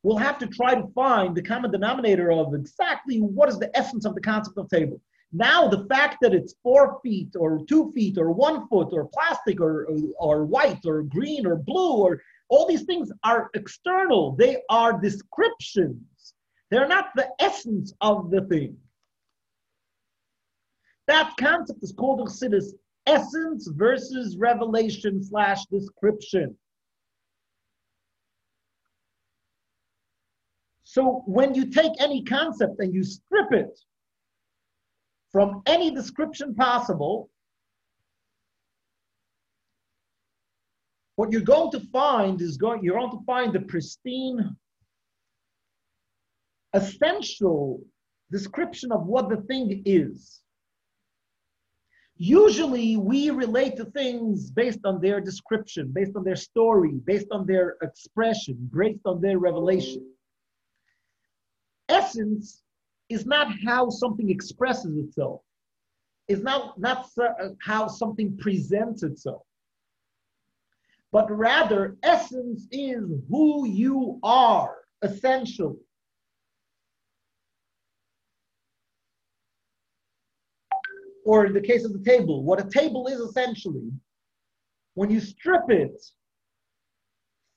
We'll 0.03 0.17
have 0.17 0.37
to 0.39 0.47
try 0.47 0.75
to 0.75 0.87
find 0.93 1.35
the 1.35 1.41
common 1.41 1.71
denominator 1.71 2.31
of 2.31 2.53
exactly 2.53 3.21
what 3.21 3.49
is 3.49 3.57
the 3.57 3.75
essence 3.75 4.05
of 4.05 4.13
the 4.13 4.21
concept 4.21 4.57
of 4.57 4.69
table. 4.69 5.01
Now, 5.31 5.67
the 5.67 5.85
fact 5.85 6.17
that 6.21 6.33
it's 6.33 6.55
four 6.61 6.99
feet 7.01 7.29
or 7.37 7.65
two 7.65 7.91
feet 7.91 8.17
or 8.17 8.31
one 8.31 8.67
foot 8.67 8.89
or 8.91 9.09
plastic 9.11 9.59
or, 9.59 9.85
or, 9.85 9.97
or 10.19 10.45
white 10.45 10.85
or 10.85 11.01
green 11.01 11.47
or 11.47 11.55
blue 11.55 11.97
or 11.97 12.21
all 12.49 12.67
these 12.67 12.83
things 12.83 13.11
are 13.23 13.49
external, 13.53 14.35
they 14.35 14.61
are 14.69 14.99
descriptions. 14.99 16.33
They're 16.69 16.87
not 16.87 17.09
the 17.15 17.29
essence 17.39 17.93
of 18.01 18.29
the 18.31 18.41
thing. 18.41 18.77
That 21.07 21.33
concept 21.39 21.83
is 21.83 21.93
called 21.93 22.19
Chassidus 22.27 22.73
essence 23.05 23.67
versus 23.67 24.37
revelation 24.37 25.23
slash 25.23 25.65
description. 25.65 26.57
So 30.83 31.23
when 31.25 31.53
you 31.53 31.67
take 31.67 31.91
any 31.99 32.23
concept 32.23 32.79
and 32.79 32.93
you 32.93 33.03
strip 33.03 33.51
it 33.51 33.77
from 35.31 35.61
any 35.65 35.91
description 35.91 36.55
possible, 36.55 37.29
what 41.15 41.31
you're 41.31 41.41
going 41.41 41.71
to 41.71 41.79
find 41.91 42.41
is 42.41 42.57
going 42.57 42.83
you're 42.83 42.99
going 42.99 43.11
to 43.11 43.23
find 43.25 43.53
the 43.53 43.61
pristine 43.61 44.55
essential 46.73 47.81
description 48.31 48.91
of 48.91 49.05
what 49.05 49.29
the 49.29 49.37
thing 49.43 49.81
is. 49.85 50.41
Usually 52.17 52.97
we 52.97 53.29
relate 53.29 53.77
to 53.77 53.85
things 53.85 54.49
based 54.49 54.79
on 54.85 55.01
their 55.01 55.21
description 55.21 55.91
based 55.91 56.15
on 56.15 56.23
their 56.23 56.35
story 56.35 56.93
based 57.05 57.27
on 57.31 57.45
their 57.45 57.77
expression 57.81 58.69
based 58.73 59.05
on 59.05 59.21
their 59.21 59.39
revelation. 59.39 60.05
Essence 61.87 62.61
is 63.09 63.25
not 63.25 63.47
how 63.65 63.89
something 63.89 64.29
expresses 64.29 64.97
itself. 64.97 65.41
It's 66.27 66.41
not 66.41 66.79
not 66.79 67.07
uh, 67.21 67.49
how 67.61 67.87
something 67.87 68.37
presents 68.37 69.03
itself 69.03 69.43
but 71.15 71.31
rather 71.31 71.95
essence 72.03 72.67
is 72.73 73.09
who 73.29 73.65
you 73.65 74.19
are 74.21 74.75
essentially. 75.01 75.79
Or 81.25 81.45
in 81.45 81.53
the 81.53 81.61
case 81.61 81.85
of 81.85 81.93
the 81.93 82.03
table, 82.03 82.43
what 82.43 82.59
a 82.59 82.69
table 82.69 83.07
is 83.07 83.21
essentially, 83.21 83.93
when 84.95 85.09
you 85.09 85.21
strip 85.21 85.69
it 85.69 86.05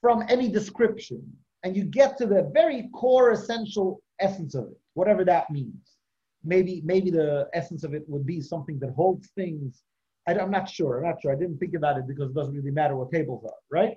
from 0.02 0.22
any 0.28 0.48
description 0.48 1.20
and 1.64 1.76
you 1.76 1.82
get 1.82 2.16
to 2.18 2.26
the 2.26 2.52
very 2.54 2.88
core 2.94 3.32
essential 3.32 4.00
essence 4.20 4.54
of 4.54 4.66
it, 4.66 4.78
whatever 4.94 5.24
that 5.24 5.50
means. 5.50 5.96
Maybe, 6.44 6.80
maybe 6.84 7.10
the 7.10 7.48
essence 7.52 7.82
of 7.82 7.92
it 7.92 8.04
would 8.06 8.24
be 8.24 8.40
something 8.40 8.78
that 8.78 8.90
holds 8.94 9.30
things 9.30 9.82
I, 10.28 10.42
am 10.42 10.50
not 10.50 10.68
sure. 10.68 10.98
I'm 10.98 11.04
not 11.04 11.22
sure. 11.22 11.32
I 11.32 11.36
didn't 11.36 11.58
think 11.58 11.74
about 11.74 11.96
it 11.96 12.06
because 12.06 12.30
it 12.30 12.34
doesn't 12.34 12.54
really 12.54 12.70
matter 12.70 12.94
what 12.94 13.10
tables 13.10 13.44
are, 13.44 13.56
right? 13.70 13.96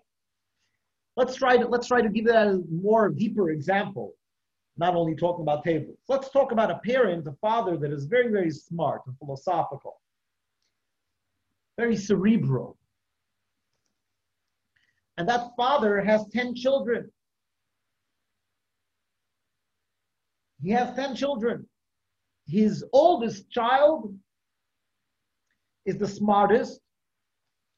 Let's 1.17 1.35
try 1.35 1.57
to 1.57 1.67
let's 1.67 1.87
try 1.87 2.01
to 2.01 2.07
give 2.07 2.25
that 2.27 2.47
a 2.47 2.63
more 2.69 3.09
deeper 3.09 3.49
example. 3.49 4.13
Not 4.77 4.95
only 4.95 5.15
talking 5.15 5.41
about 5.43 5.65
tables. 5.65 5.97
Let's 6.07 6.29
talk 6.29 6.53
about 6.53 6.71
a 6.71 6.79
parent, 6.85 7.27
a 7.27 7.33
father 7.41 7.75
that 7.77 7.91
is 7.91 8.05
very, 8.05 8.31
very 8.31 8.49
smart 8.49 9.01
and 9.05 9.17
philosophical, 9.19 9.99
very 11.77 11.97
cerebral. 11.97 12.77
And 15.17 15.27
that 15.27 15.49
father 15.57 15.99
has 15.99 16.25
10 16.31 16.55
children. 16.55 17.11
He 20.63 20.69
has 20.71 20.95
10 20.95 21.15
children. 21.15 21.67
His 22.47 22.85
oldest 22.93 23.51
child 23.51 24.15
is 25.85 25.97
the 25.97 26.07
smartest, 26.07 26.79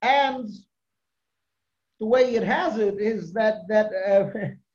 and 0.01 0.49
the 1.99 2.05
way 2.05 2.35
it 2.35 2.43
has 2.43 2.77
it 2.77 2.99
is 2.99 3.33
that 3.33 3.67
that 3.69 3.87
uh, 4.07 4.29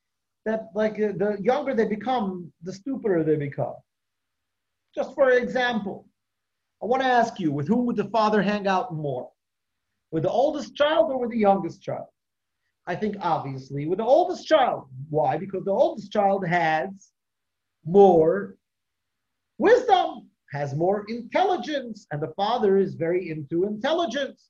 that 0.46 0.68
like 0.74 0.94
uh, 0.94 1.12
the 1.16 1.36
younger 1.40 1.74
they 1.74 1.84
become, 1.86 2.50
the 2.62 2.72
stupider 2.72 3.22
they 3.22 3.36
become. 3.36 3.74
Just 4.94 5.14
for 5.14 5.30
example, 5.30 6.08
I 6.82 6.86
want 6.86 7.02
to 7.02 7.08
ask 7.08 7.38
you: 7.38 7.52
with 7.52 7.68
whom 7.68 7.86
would 7.86 7.96
the 7.96 8.08
father 8.08 8.42
hang 8.42 8.66
out 8.66 8.94
more? 8.94 9.30
With 10.10 10.22
the 10.22 10.30
oldest 10.30 10.74
child 10.74 11.10
or 11.10 11.18
with 11.18 11.30
the 11.30 11.38
youngest 11.38 11.82
child? 11.82 12.06
I 12.86 12.96
think 12.96 13.16
obviously 13.20 13.86
with 13.86 13.98
the 13.98 14.04
oldest 14.04 14.46
child. 14.46 14.88
Why? 15.10 15.36
Because 15.36 15.64
the 15.64 15.70
oldest 15.70 16.10
child 16.10 16.46
has 16.46 17.10
more 17.84 18.56
wisdom 19.58 20.27
has 20.50 20.74
more 20.74 21.04
intelligence, 21.08 22.06
and 22.10 22.22
the 22.22 22.32
father 22.36 22.78
is 22.78 22.94
very 22.94 23.30
into 23.30 23.66
intelligence. 23.66 24.48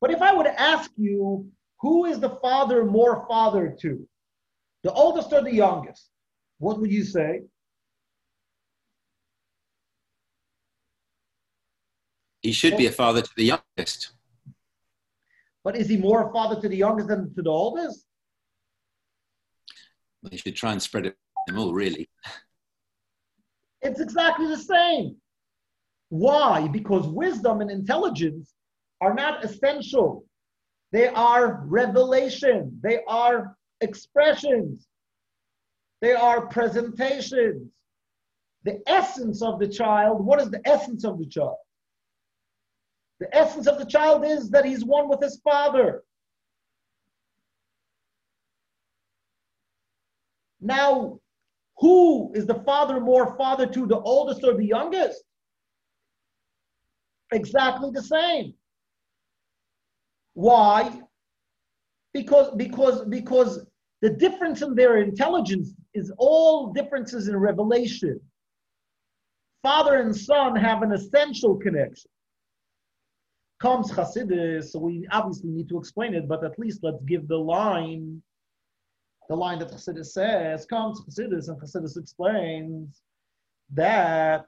But 0.00 0.10
if 0.10 0.20
I 0.20 0.34
would 0.34 0.46
ask 0.46 0.90
you, 0.96 1.50
who 1.80 2.04
is 2.06 2.20
the 2.20 2.36
father 2.42 2.84
more 2.84 3.26
father 3.28 3.74
to? 3.80 4.06
The 4.82 4.92
oldest 4.92 5.32
or 5.32 5.42
the 5.42 5.52
youngest? 5.52 6.10
What 6.58 6.78
would 6.80 6.92
you 6.92 7.04
say? 7.04 7.42
He 12.42 12.52
should 12.52 12.76
be 12.76 12.86
a 12.86 12.92
father 12.92 13.22
to 13.22 13.30
the 13.36 13.44
youngest. 13.44 14.12
But 15.62 15.76
is 15.76 15.88
he 15.88 15.96
more 15.96 16.28
a 16.28 16.32
father 16.32 16.60
to 16.60 16.68
the 16.68 16.76
youngest 16.76 17.08
than 17.08 17.34
to 17.34 17.42
the 17.42 17.50
oldest? 17.50 18.04
You 20.30 20.38
should 20.38 20.56
try 20.56 20.72
and 20.72 20.82
spread 20.82 21.06
it 21.06 21.16
them 21.46 21.58
all, 21.58 21.72
really. 21.72 22.08
It's 23.82 24.00
exactly 24.00 24.46
the 24.46 24.58
same. 24.58 25.16
Why? 26.08 26.68
Because 26.68 27.06
wisdom 27.06 27.60
and 27.60 27.70
intelligence 27.70 28.54
are 29.00 29.14
not 29.14 29.44
essential. 29.44 30.24
They 30.92 31.08
are 31.08 31.64
revelation. 31.66 32.78
They 32.82 33.00
are 33.08 33.56
expressions. 33.80 34.86
They 36.00 36.12
are 36.12 36.46
presentations. 36.46 37.70
The 38.64 38.80
essence 38.86 39.42
of 39.42 39.58
the 39.58 39.68
child, 39.68 40.24
what 40.24 40.40
is 40.40 40.50
the 40.50 40.66
essence 40.66 41.04
of 41.04 41.18
the 41.18 41.26
child? 41.26 41.56
The 43.20 43.34
essence 43.36 43.66
of 43.66 43.78
the 43.78 43.84
child 43.84 44.24
is 44.24 44.50
that 44.50 44.64
he's 44.64 44.84
one 44.84 45.08
with 45.08 45.20
his 45.20 45.40
father. 45.44 46.02
Now, 50.64 51.20
who 51.78 52.32
is 52.34 52.46
the 52.46 52.62
father 52.64 52.98
more 52.98 53.36
father 53.36 53.66
to, 53.66 53.86
the 53.86 53.98
oldest 53.98 54.42
or 54.42 54.54
the 54.54 54.64
youngest? 54.64 55.22
Exactly 57.32 57.90
the 57.92 58.02
same. 58.02 58.54
Why? 60.32 61.02
Because 62.14 62.54
because 62.56 63.04
because 63.04 63.66
the 64.00 64.10
difference 64.10 64.62
in 64.62 64.74
their 64.74 64.98
intelligence 64.98 65.74
is 65.92 66.10
all 66.16 66.72
differences 66.72 67.28
in 67.28 67.36
revelation. 67.36 68.18
Father 69.62 69.96
and 69.96 70.16
son 70.16 70.56
have 70.56 70.82
an 70.82 70.92
essential 70.92 71.56
connection. 71.56 72.10
Comes 73.60 73.90
Chassidus, 73.90 74.70
so 74.70 74.78
we 74.78 75.06
obviously 75.12 75.50
need 75.50 75.68
to 75.68 75.78
explain 75.78 76.14
it, 76.14 76.26
but 76.26 76.42
at 76.42 76.58
least 76.58 76.80
let's 76.82 77.02
give 77.04 77.28
the 77.28 77.36
line 77.36 78.22
the 79.28 79.36
line 79.36 79.58
that 79.58 79.70
Chassidus 79.70 80.06
says 80.06 80.66
comes 80.66 81.00
to 81.00 81.10
Chassidus, 81.10 81.48
and 81.48 81.60
Chassidus 81.60 81.96
explains 81.96 83.02
that 83.72 84.46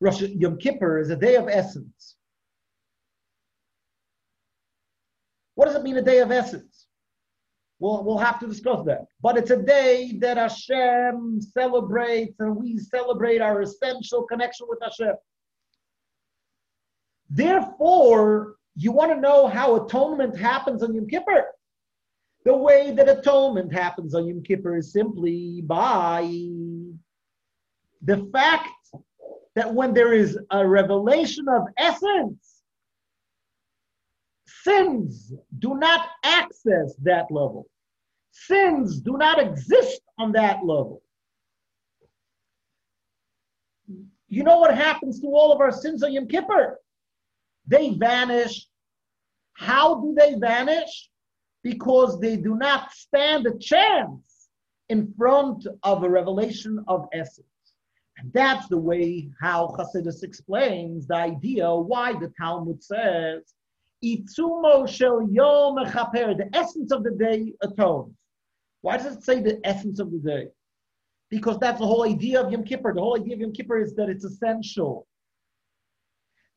Rosh 0.00 0.22
Yom 0.22 0.56
Kippur 0.56 0.98
is 0.98 1.10
a 1.10 1.16
day 1.16 1.36
of 1.36 1.48
essence. 1.48 2.16
What 5.54 5.66
does 5.66 5.74
it 5.74 5.82
mean, 5.82 5.98
a 5.98 6.02
day 6.02 6.20
of 6.20 6.30
essence? 6.30 6.86
We'll, 7.80 8.04
we'll 8.04 8.18
have 8.18 8.38
to 8.40 8.46
discuss 8.46 8.84
that. 8.84 9.06
But 9.22 9.38
it's 9.38 9.50
a 9.50 9.56
day 9.56 10.12
that 10.20 10.36
Hashem 10.36 11.40
celebrates, 11.40 12.38
and 12.38 12.54
we 12.54 12.78
celebrate 12.78 13.40
our 13.40 13.62
essential 13.62 14.22
connection 14.24 14.66
with 14.68 14.78
Hashem. 14.82 15.14
Therefore, 17.30 18.56
you 18.76 18.92
want 18.92 19.12
to 19.12 19.20
know 19.20 19.46
how 19.46 19.84
atonement 19.84 20.38
happens 20.38 20.82
on 20.82 20.94
Yom 20.94 21.08
Kippur. 21.08 21.46
The 22.44 22.56
way 22.56 22.90
that 22.92 23.08
atonement 23.08 23.72
happens 23.72 24.14
on 24.14 24.26
Yom 24.26 24.42
Kippur 24.42 24.76
is 24.76 24.92
simply 24.92 25.62
by 25.62 26.22
the 28.02 28.28
fact 28.32 28.68
that 29.54 29.72
when 29.72 29.94
there 29.94 30.12
is 30.12 30.38
a 30.50 30.66
revelation 30.66 31.46
of 31.48 31.62
essence, 31.78 32.49
sins 34.62 35.32
do 35.58 35.74
not 35.76 36.08
access 36.24 36.94
that 37.02 37.30
level. 37.30 37.66
Sins 38.32 39.00
do 39.00 39.16
not 39.16 39.38
exist 39.40 40.00
on 40.18 40.32
that 40.32 40.58
level. 40.64 41.02
You 44.28 44.44
know 44.44 44.58
what 44.58 44.74
happens 44.76 45.20
to 45.20 45.26
all 45.26 45.52
of 45.52 45.60
our 45.60 45.72
sins 45.72 46.02
on 46.02 46.12
Yom 46.12 46.28
Kippur? 46.28 46.78
They 47.66 47.90
vanish. 47.90 48.66
How 49.54 49.96
do 49.96 50.14
they 50.16 50.34
vanish? 50.34 51.10
Because 51.62 52.20
they 52.20 52.36
do 52.36 52.54
not 52.56 52.92
stand 52.92 53.46
a 53.46 53.58
chance 53.58 54.48
in 54.88 55.12
front 55.18 55.66
of 55.82 56.04
a 56.04 56.08
revelation 56.10 56.82
of 56.88 57.06
essence. 57.12 57.46
And 58.18 58.32
that's 58.32 58.68
the 58.68 58.78
way 58.78 59.30
how 59.40 59.74
Chassidus 59.78 60.22
explains 60.22 61.06
the 61.06 61.16
idea 61.16 61.72
why 61.74 62.12
the 62.12 62.32
Talmud 62.40 62.82
says, 62.82 63.54
Itzumo 64.04 64.88
shel 64.88 65.22
yom 65.30 65.74
the 65.76 66.50
essence 66.54 66.90
of 66.90 67.04
the 67.04 67.10
day 67.10 67.52
atones. 67.62 68.14
Why 68.80 68.96
does 68.96 69.16
it 69.16 69.24
say 69.24 69.40
the 69.40 69.60
essence 69.64 69.98
of 70.00 70.10
the 70.10 70.18
day? 70.18 70.48
Because 71.30 71.58
that's 71.58 71.78
the 71.78 71.86
whole 71.86 72.04
idea 72.04 72.40
of 72.40 72.50
Yom 72.50 72.64
Kippur. 72.64 72.94
The 72.94 73.00
whole 73.00 73.16
idea 73.16 73.34
of 73.34 73.40
Yom 73.40 73.52
Kippur 73.52 73.80
is 73.80 73.94
that 73.94 74.08
it's 74.08 74.24
essential. 74.24 75.06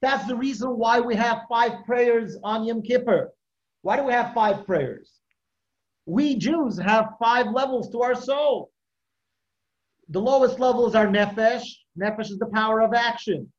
That's 0.02 0.26
the 0.26 0.36
reason 0.36 0.78
why 0.78 1.00
we 1.00 1.16
have 1.16 1.44
five 1.50 1.86
prayers 1.86 2.38
on 2.44 2.64
Yom 2.64 2.82
Kippur. 2.82 3.32
Why 3.82 3.98
do 3.98 4.04
we 4.04 4.14
have 4.14 4.34
five 4.34 4.66
prayers? 4.66 5.12
We 6.06 6.36
Jews 6.36 6.78
have 6.80 7.14
five 7.20 7.48
levels 7.48 7.90
to 7.92 8.02
our 8.02 8.16
soul. 8.16 8.72
The 10.10 10.20
lowest 10.20 10.60
level 10.60 10.88
is 10.88 10.96
our 10.96 11.08
nefesh. 11.08 11.66
Nefesh 11.98 12.32
is 12.32 12.40
the 12.40 12.48
power 12.48 12.82
of 12.82 12.94
action. 12.94 13.52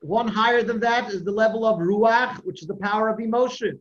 One 0.00 0.28
higher 0.28 0.62
than 0.62 0.80
that 0.80 1.10
is 1.10 1.24
the 1.24 1.32
level 1.32 1.66
of 1.66 1.78
ruach, 1.78 2.38
which 2.44 2.62
is 2.62 2.68
the 2.68 2.76
power 2.76 3.08
of 3.08 3.20
emotion. 3.20 3.80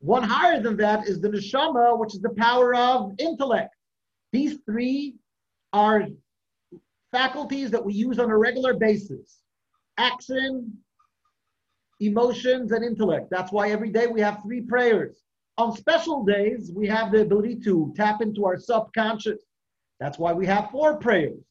One 0.00 0.22
higher 0.22 0.60
than 0.60 0.76
that 0.76 1.08
is 1.08 1.20
the 1.20 1.28
neshama, 1.28 1.98
which 1.98 2.14
is 2.14 2.20
the 2.20 2.34
power 2.36 2.74
of 2.74 3.12
intellect. 3.18 3.74
These 4.32 4.58
three 4.66 5.16
are 5.72 6.06
faculties 7.12 7.70
that 7.70 7.84
we 7.84 7.94
use 7.94 8.18
on 8.18 8.30
a 8.30 8.36
regular 8.36 8.74
basis 8.74 9.40
action, 9.98 10.76
emotions, 12.00 12.72
and 12.72 12.84
intellect. 12.84 13.30
That's 13.30 13.50
why 13.50 13.70
every 13.70 13.90
day 13.90 14.06
we 14.06 14.20
have 14.20 14.42
three 14.42 14.60
prayers. 14.60 15.22
On 15.56 15.74
special 15.74 16.22
days, 16.22 16.70
we 16.70 16.86
have 16.86 17.10
the 17.10 17.22
ability 17.22 17.56
to 17.60 17.94
tap 17.96 18.20
into 18.20 18.44
our 18.44 18.58
subconscious. 18.58 19.40
That's 19.98 20.18
why 20.18 20.34
we 20.34 20.44
have 20.44 20.70
four 20.70 20.98
prayers. 20.98 21.42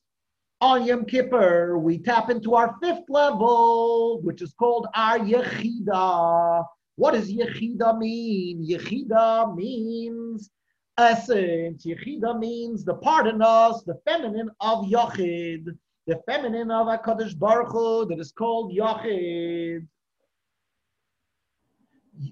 On 0.62 0.86
Yom 0.86 1.06
Kippur, 1.06 1.78
we 1.78 1.98
tap 1.98 2.30
into 2.30 2.56
our 2.56 2.76
fifth 2.82 3.10
level, 3.10 4.22
which 4.24 4.41
is 4.41 4.54
called 4.54 4.88
our 4.96 5.20
Yechida. 5.20 6.65
What 6.96 7.13
does 7.13 7.32
Yechida 7.32 7.98
mean? 7.98 8.65
Yechida 8.65 9.54
means 9.54 10.50
essence. 10.98 11.86
Yechida 11.86 12.39
means 12.39 12.86
the 12.86 12.96
part 12.96 13.28
in 13.28 13.41
us, 13.41 13.84
the 13.84 14.00
feminine 14.06 14.50
of 14.62 14.86
Yachid, 14.86 15.78
the 16.08 16.22
feminine 16.26 16.72
of 16.72 16.88
HaKadosh 16.88 17.38
Baruch 17.38 17.72
Hu 17.72 18.06
that 18.06 18.20
is 18.20 18.32
called 18.32 18.74
Yachid. 18.74 19.86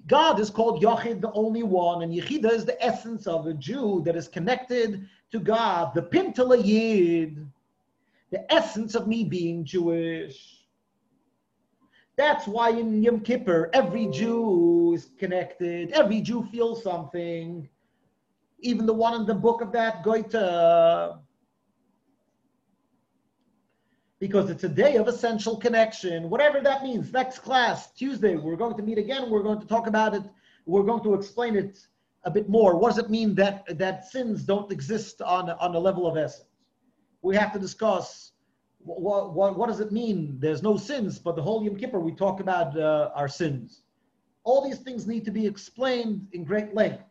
God 0.06 0.40
is 0.40 0.48
called 0.48 0.82
Yachid, 0.82 1.20
the 1.20 1.32
only 1.32 1.62
one, 1.62 2.02
and 2.02 2.10
Yechida 2.10 2.50
is 2.50 2.64
the 2.64 2.82
essence 2.82 3.26
of 3.26 3.46
a 3.46 3.52
Jew 3.52 4.00
that 4.06 4.16
is 4.16 4.28
connected 4.28 5.06
to 5.30 5.38
God, 5.38 5.92
the 5.94 6.02
pintele 6.02 6.64
Yid, 6.64 7.46
the 8.30 8.52
essence 8.52 8.94
of 8.94 9.06
me 9.06 9.24
being 9.24 9.64
Jewish. 9.64 10.64
That's 12.16 12.46
why 12.46 12.70
in 12.70 13.02
Yom 13.02 13.20
Kippur, 13.20 13.70
every 13.72 14.06
Jew 14.06 14.92
is 14.94 15.10
connected. 15.18 15.90
Every 15.92 16.20
Jew 16.20 16.46
feels 16.50 16.82
something. 16.82 17.68
Even 18.60 18.86
the 18.86 18.92
one 18.92 19.20
in 19.20 19.26
the 19.26 19.34
book 19.34 19.60
of 19.60 19.72
that 19.72 20.04
Goethe. 20.04 21.18
Because 24.20 24.48
it's 24.48 24.64
a 24.64 24.68
day 24.68 24.96
of 24.96 25.08
essential 25.08 25.56
connection, 25.56 26.30
whatever 26.30 26.60
that 26.60 26.82
means. 26.82 27.12
Next 27.12 27.40
class, 27.40 27.92
Tuesday, 27.92 28.36
we're 28.36 28.56
going 28.56 28.76
to 28.76 28.82
meet 28.82 28.96
again. 28.96 29.28
We're 29.28 29.42
going 29.42 29.60
to 29.60 29.66
talk 29.66 29.86
about 29.86 30.14
it. 30.14 30.22
We're 30.66 30.84
going 30.84 31.02
to 31.02 31.14
explain 31.14 31.56
it 31.56 31.78
a 32.22 32.30
bit 32.30 32.48
more. 32.48 32.78
What 32.78 32.90
does 32.90 32.98
it 32.98 33.10
mean 33.10 33.34
that, 33.34 33.76
that 33.76 34.06
sins 34.08 34.44
don't 34.44 34.72
exist 34.72 35.20
on, 35.20 35.50
on 35.50 35.74
a 35.74 35.78
level 35.78 36.06
of 36.06 36.16
essence? 36.16 36.48
We 37.24 37.34
have 37.36 37.52
to 37.54 37.58
discuss 37.58 38.32
what, 38.84 39.32
what, 39.32 39.56
what 39.58 39.68
does 39.68 39.80
it 39.80 39.92
mean? 39.92 40.36
There's 40.38 40.62
no 40.62 40.76
sins, 40.76 41.18
but 41.18 41.36
the 41.36 41.42
whole 41.42 41.64
Yom 41.64 41.76
Kippur, 41.76 41.98
we 41.98 42.12
talk 42.12 42.40
about 42.40 42.78
uh, 42.78 43.10
our 43.14 43.28
sins. 43.28 43.80
All 44.44 44.62
these 44.62 44.78
things 44.78 45.06
need 45.06 45.24
to 45.24 45.30
be 45.30 45.46
explained 45.46 46.28
in 46.32 46.44
great 46.44 46.74
length. 46.74 47.02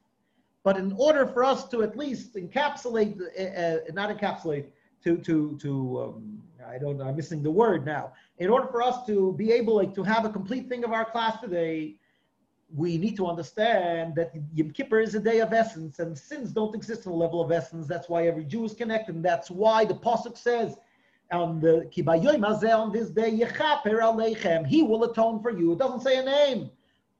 But 0.63 0.78
in 0.78 0.93
order 0.97 1.26
for 1.26 1.43
us 1.43 1.67
to 1.69 1.82
at 1.82 1.97
least 1.97 2.36
encapsulate, 2.36 3.19
uh, 3.19 3.60
uh, 3.60 3.78
not 3.93 4.15
encapsulate, 4.15 4.67
to, 5.04 5.17
to, 5.17 5.58
to 5.62 6.02
um, 6.02 6.43
I 6.65 6.78
don't 6.78 6.97
know, 6.99 7.06
I'm 7.06 7.15
missing 7.15 7.41
the 7.41 7.52
word 7.52 7.84
now. 7.84 8.13
In 8.38 8.49
order 8.52 8.67
for 8.67 8.84
us 8.84 9.06
to 9.08 9.34
be 9.34 9.52
able 9.52 9.76
like, 9.76 9.95
to 9.95 10.04
have 10.04 10.26
a 10.26 10.30
complete 10.30 10.69
thing 10.69 10.84
of 10.84 10.93
our 10.93 11.10
class 11.10 11.41
today, 11.41 11.95
we 12.75 12.97
need 12.97 13.15
to 13.17 13.27
understand 13.27 14.15
that 14.15 14.31
Yom 14.53 14.71
Kippur 14.71 14.99
is 14.99 15.13
a 15.13 15.19
day 15.19 15.39
of 15.39 15.53
essence, 15.53 15.99
and 15.99 16.17
sins 16.17 16.51
don't 16.51 16.75
exist 16.75 17.05
on 17.05 17.13
the 17.13 17.17
level 17.17 17.41
of 17.41 17.51
essence. 17.51 17.88
That's 17.88 18.09
why 18.09 18.27
every 18.27 18.45
Jew 18.45 18.65
is 18.65 18.73
connected, 18.73 19.15
and 19.15 19.23
that's 19.23 19.51
why 19.51 19.86
the 19.86 19.93
pasuk 19.93 20.38
says, 20.38 20.75
"On 21.31 21.59
the 21.59 21.88
kibayoyim 21.95 22.43
on 22.43 22.91
this 22.91 23.09
day, 23.12 23.31
yechaper 23.31 23.99
aleichem, 24.01 24.65
He 24.65 24.81
will 24.81 25.03
atone 25.03 25.39
for 25.41 25.51
you." 25.51 25.73
It 25.73 25.79
doesn't 25.79 26.01
say 26.01 26.17
a 26.17 26.23
name. 26.23 26.71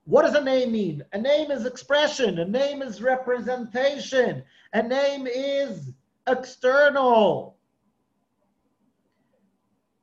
What 0.06 0.24
does 0.24 0.36
a 0.36 0.44
name 0.44 0.72
mean? 0.72 1.06
A 1.14 1.18
name 1.20 1.52
is 1.52 1.66
expression. 1.66 2.40
A 2.40 2.46
name 2.46 2.82
is 2.82 3.02
representation. 3.02 4.44
A 4.74 4.82
name 4.82 5.28
is 5.28 5.92
external. 6.28 7.56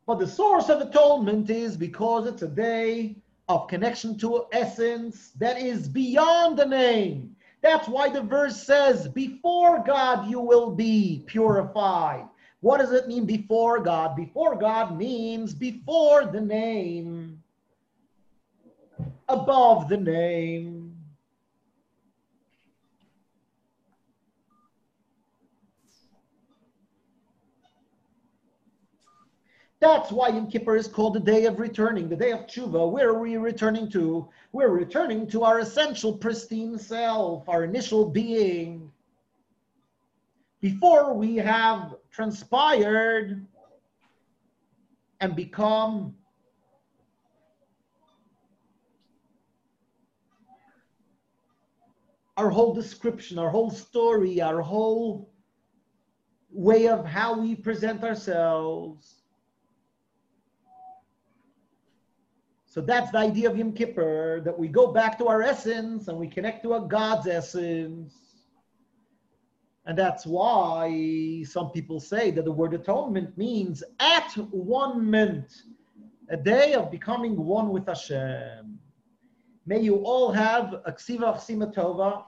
But 0.06 0.18
the 0.20 0.26
source 0.26 0.70
of 0.70 0.80
atonement 0.80 1.50
is 1.50 1.76
because 1.76 2.26
it's 2.26 2.42
a 2.42 2.48
day 2.48 3.16
of 3.50 3.66
connection 3.66 4.16
to 4.16 4.46
essence 4.52 5.32
that 5.38 5.60
is 5.60 5.88
beyond 5.88 6.56
the 6.56 6.64
name. 6.64 7.34
That's 7.62 7.88
why 7.88 8.08
the 8.08 8.22
verse 8.22 8.62
says, 8.62 9.08
Before 9.08 9.82
God 9.84 10.30
you 10.30 10.38
will 10.40 10.70
be 10.70 11.24
purified. 11.26 12.28
What 12.60 12.78
does 12.78 12.92
it 12.92 13.08
mean 13.08 13.26
before 13.26 13.80
God? 13.80 14.14
Before 14.14 14.54
God 14.54 14.96
means 14.96 15.52
before 15.52 16.26
the 16.26 16.40
name, 16.40 17.42
above 19.28 19.88
the 19.88 19.96
name. 19.96 20.79
That's 29.80 30.12
why 30.12 30.28
Yom 30.28 30.50
Kippur 30.50 30.76
is 30.76 30.86
called 30.86 31.14
the 31.14 31.20
day 31.20 31.46
of 31.46 31.58
returning, 31.58 32.10
the 32.10 32.16
day 32.16 32.32
of 32.32 32.40
tshuva. 32.40 32.90
Where 32.90 33.08
are 33.08 33.18
we 33.18 33.38
returning 33.38 33.90
to? 33.92 34.28
We're 34.52 34.68
returning 34.68 35.26
to 35.28 35.42
our 35.42 35.60
essential 35.60 36.12
pristine 36.12 36.78
self, 36.78 37.48
our 37.48 37.64
initial 37.64 38.10
being. 38.10 38.92
Before 40.60 41.14
we 41.14 41.36
have 41.36 41.94
transpired 42.10 43.46
and 45.20 45.34
become 45.34 46.14
our 52.36 52.50
whole 52.50 52.74
description, 52.74 53.38
our 53.38 53.48
whole 53.48 53.70
story, 53.70 54.42
our 54.42 54.60
whole 54.60 55.32
way 56.50 56.88
of 56.88 57.06
how 57.06 57.40
we 57.40 57.54
present 57.54 58.04
ourselves 58.04 59.19
So 62.70 62.80
that's 62.80 63.11
the 63.11 63.18
idea 63.18 63.50
of 63.50 63.59
Yom 63.59 63.72
Kippur, 63.72 64.42
that 64.44 64.56
we 64.56 64.68
go 64.68 64.92
back 64.92 65.18
to 65.18 65.26
our 65.26 65.42
essence 65.42 66.06
and 66.06 66.16
we 66.16 66.28
connect 66.28 66.62
to 66.62 66.74
a 66.74 66.80
God's 66.80 67.26
essence. 67.26 68.14
And 69.87 69.98
that's 69.98 70.24
why 70.24 71.42
some 71.48 71.72
people 71.72 71.98
say 71.98 72.30
that 72.30 72.44
the 72.44 72.52
word 72.52 72.72
atonement 72.72 73.37
means 73.37 73.83
at 73.98 74.33
one 74.52 75.11
mint, 75.11 75.64
a 76.28 76.37
day 76.37 76.74
of 76.74 76.92
becoming 76.92 77.44
one 77.44 77.70
with 77.70 77.88
Hashem. 77.88 78.78
May 79.66 79.80
you 79.80 79.96
all 80.04 80.30
have 80.30 80.74
a 80.85 80.92
ksiva 80.92 81.74
tova, 81.74 82.22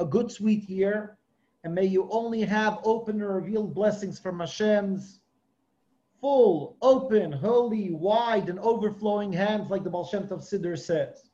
a 0.00 0.04
good 0.04 0.32
sweet 0.32 0.68
year, 0.68 1.18
and 1.62 1.72
may 1.72 1.84
you 1.84 2.08
only 2.10 2.40
have 2.40 2.80
open 2.82 3.22
and 3.22 3.32
revealed 3.32 3.76
blessings 3.76 4.18
from 4.18 4.40
Hashem's 4.40 5.20
full, 6.20 6.76
open, 6.82 7.32
holy, 7.32 7.90
wide, 7.92 8.48
and 8.48 8.58
overflowing 8.58 9.32
hands, 9.32 9.70
like 9.70 9.84
the 9.84 9.90
Baal 9.90 10.06
Shem 10.06 10.26
Tov 10.26 10.42
Siddur 10.42 10.78
says, 10.78 11.30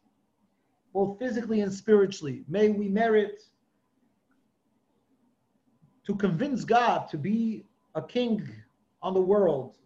both 0.93 1.19
physically 1.19 1.61
and 1.63 1.73
spiritually. 1.73 2.45
May 2.49 2.69
we 2.69 2.89
merit 2.89 3.43
to 6.07 6.15
convince 6.15 6.65
God 6.65 7.09
to 7.11 7.19
be 7.19 7.65
a 7.95 8.03
king 8.03 8.47
on 9.03 9.15
the 9.15 9.21
world, 9.21 9.77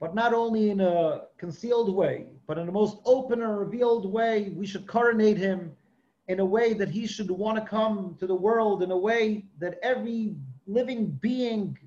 but 0.00 0.14
not 0.14 0.32
only 0.32 0.70
in 0.70 0.80
a 0.80 1.22
concealed 1.38 1.94
way, 1.94 2.26
but 2.46 2.58
in 2.58 2.66
the 2.66 2.72
most 2.72 2.98
open 3.04 3.42
and 3.42 3.58
revealed 3.58 4.10
way. 4.10 4.50
We 4.54 4.66
should 4.66 4.86
coronate 4.86 5.36
him 5.36 5.72
in 6.28 6.40
a 6.40 6.44
way 6.44 6.72
that 6.74 6.88
he 6.88 7.06
should 7.06 7.30
want 7.30 7.58
to 7.58 7.64
come 7.64 8.16
to 8.18 8.26
the 8.26 8.34
world, 8.34 8.82
in 8.82 8.90
a 8.90 8.96
way 8.96 9.44
that 9.58 9.78
every 9.82 10.34
living 10.66 11.06
being 11.20 11.78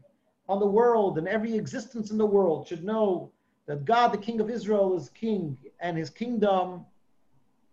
on 0.49 0.59
the 0.59 0.65
world 0.65 1.19
and 1.19 1.27
every 1.27 1.55
existence 1.55 2.09
in 2.09 2.17
the 2.17 2.25
world 2.25 2.67
should 2.67 2.83
know 2.83 3.31
that 3.67 3.85
God, 3.85 4.11
the 4.11 4.17
King 4.17 4.41
of 4.41 4.49
Israel, 4.49 4.97
is 4.97 5.09
king 5.09 5.55
and 5.79 5.95
his 5.95 6.09
kingdom 6.09 6.85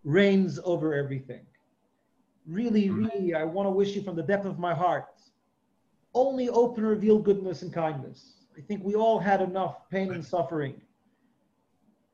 reigns 0.03 0.59
over 0.63 0.93
everything. 0.93 1.45
Really, 2.45 2.85
mm-hmm. 2.85 3.05
really, 3.05 3.33
I 3.33 3.43
want 3.43 3.65
to 3.65 3.71
wish 3.71 3.95
you 3.95 4.03
from 4.03 4.15
the 4.15 4.23
depth 4.23 4.45
of 4.45 4.59
my 4.59 4.73
heart 4.73 5.07
only 6.13 6.49
open, 6.49 6.85
reveal 6.85 7.19
goodness 7.19 7.61
and 7.61 7.73
kindness. 7.73 8.45
I 8.57 8.61
think 8.61 8.83
we 8.83 8.95
all 8.95 9.19
had 9.19 9.41
enough 9.41 9.89
pain 9.89 10.11
and 10.13 10.25
suffering. 10.25 10.81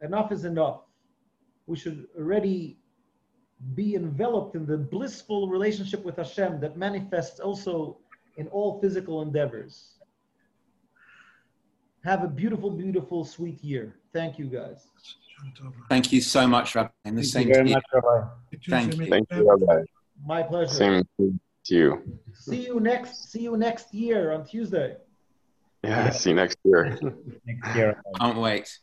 Enough 0.02 0.32
is 0.32 0.44
enough. 0.44 0.82
We 1.68 1.78
should 1.78 2.08
already 2.18 2.78
be 3.76 3.96
enveloped 3.96 4.56
in 4.56 4.66
the 4.66 4.78
blissful 4.78 5.48
relationship 5.48 6.04
with 6.04 6.18
Hashem 6.18 6.60
that 6.60 6.76
manifests 6.76 7.40
also 7.40 7.98
in 8.36 8.48
all 8.48 8.82
physical 8.82 9.22
endeavors. 9.22 10.00
Have 12.04 12.24
a 12.24 12.28
beautiful, 12.28 12.70
beautiful, 12.70 13.24
sweet 13.24 13.64
year. 13.64 13.96
Thank 14.12 14.38
you, 14.38 14.46
guys. 14.46 14.88
Thank 15.90 16.12
you 16.12 16.22
so 16.22 16.46
much, 16.48 16.76
Rabbi. 16.76 16.90
And 17.06 17.18
the 17.18 17.22
Thank 17.22 17.32
same 17.32 17.48
you 17.48 17.54
very 17.54 17.64
to 17.64 17.70
you. 17.70 17.76
much, 17.76 17.86
Rabbi. 17.94 18.28
Thank 18.70 18.98
you. 18.98 19.06
Thank 19.08 19.28
you, 19.32 19.50
Rabbi. 19.50 19.84
My 20.26 20.44
pleasure. 20.44 20.74
Same 20.74 21.04
to 21.18 21.34
you. 21.70 22.20
See 22.34 22.66
you 22.66 22.80
next. 22.82 23.32
See 23.32 23.42
you 23.42 23.56
next 23.56 23.94
year 23.94 24.34
on 24.34 24.46
Tuesday. 24.46 24.98
Yeah, 25.82 26.10
see 26.12 26.32
you 26.32 26.36
next 26.36 26.58
year. 26.66 27.00
Next 27.46 27.76
year. 27.76 28.02
Can't 28.20 28.38
wait. 28.38 28.78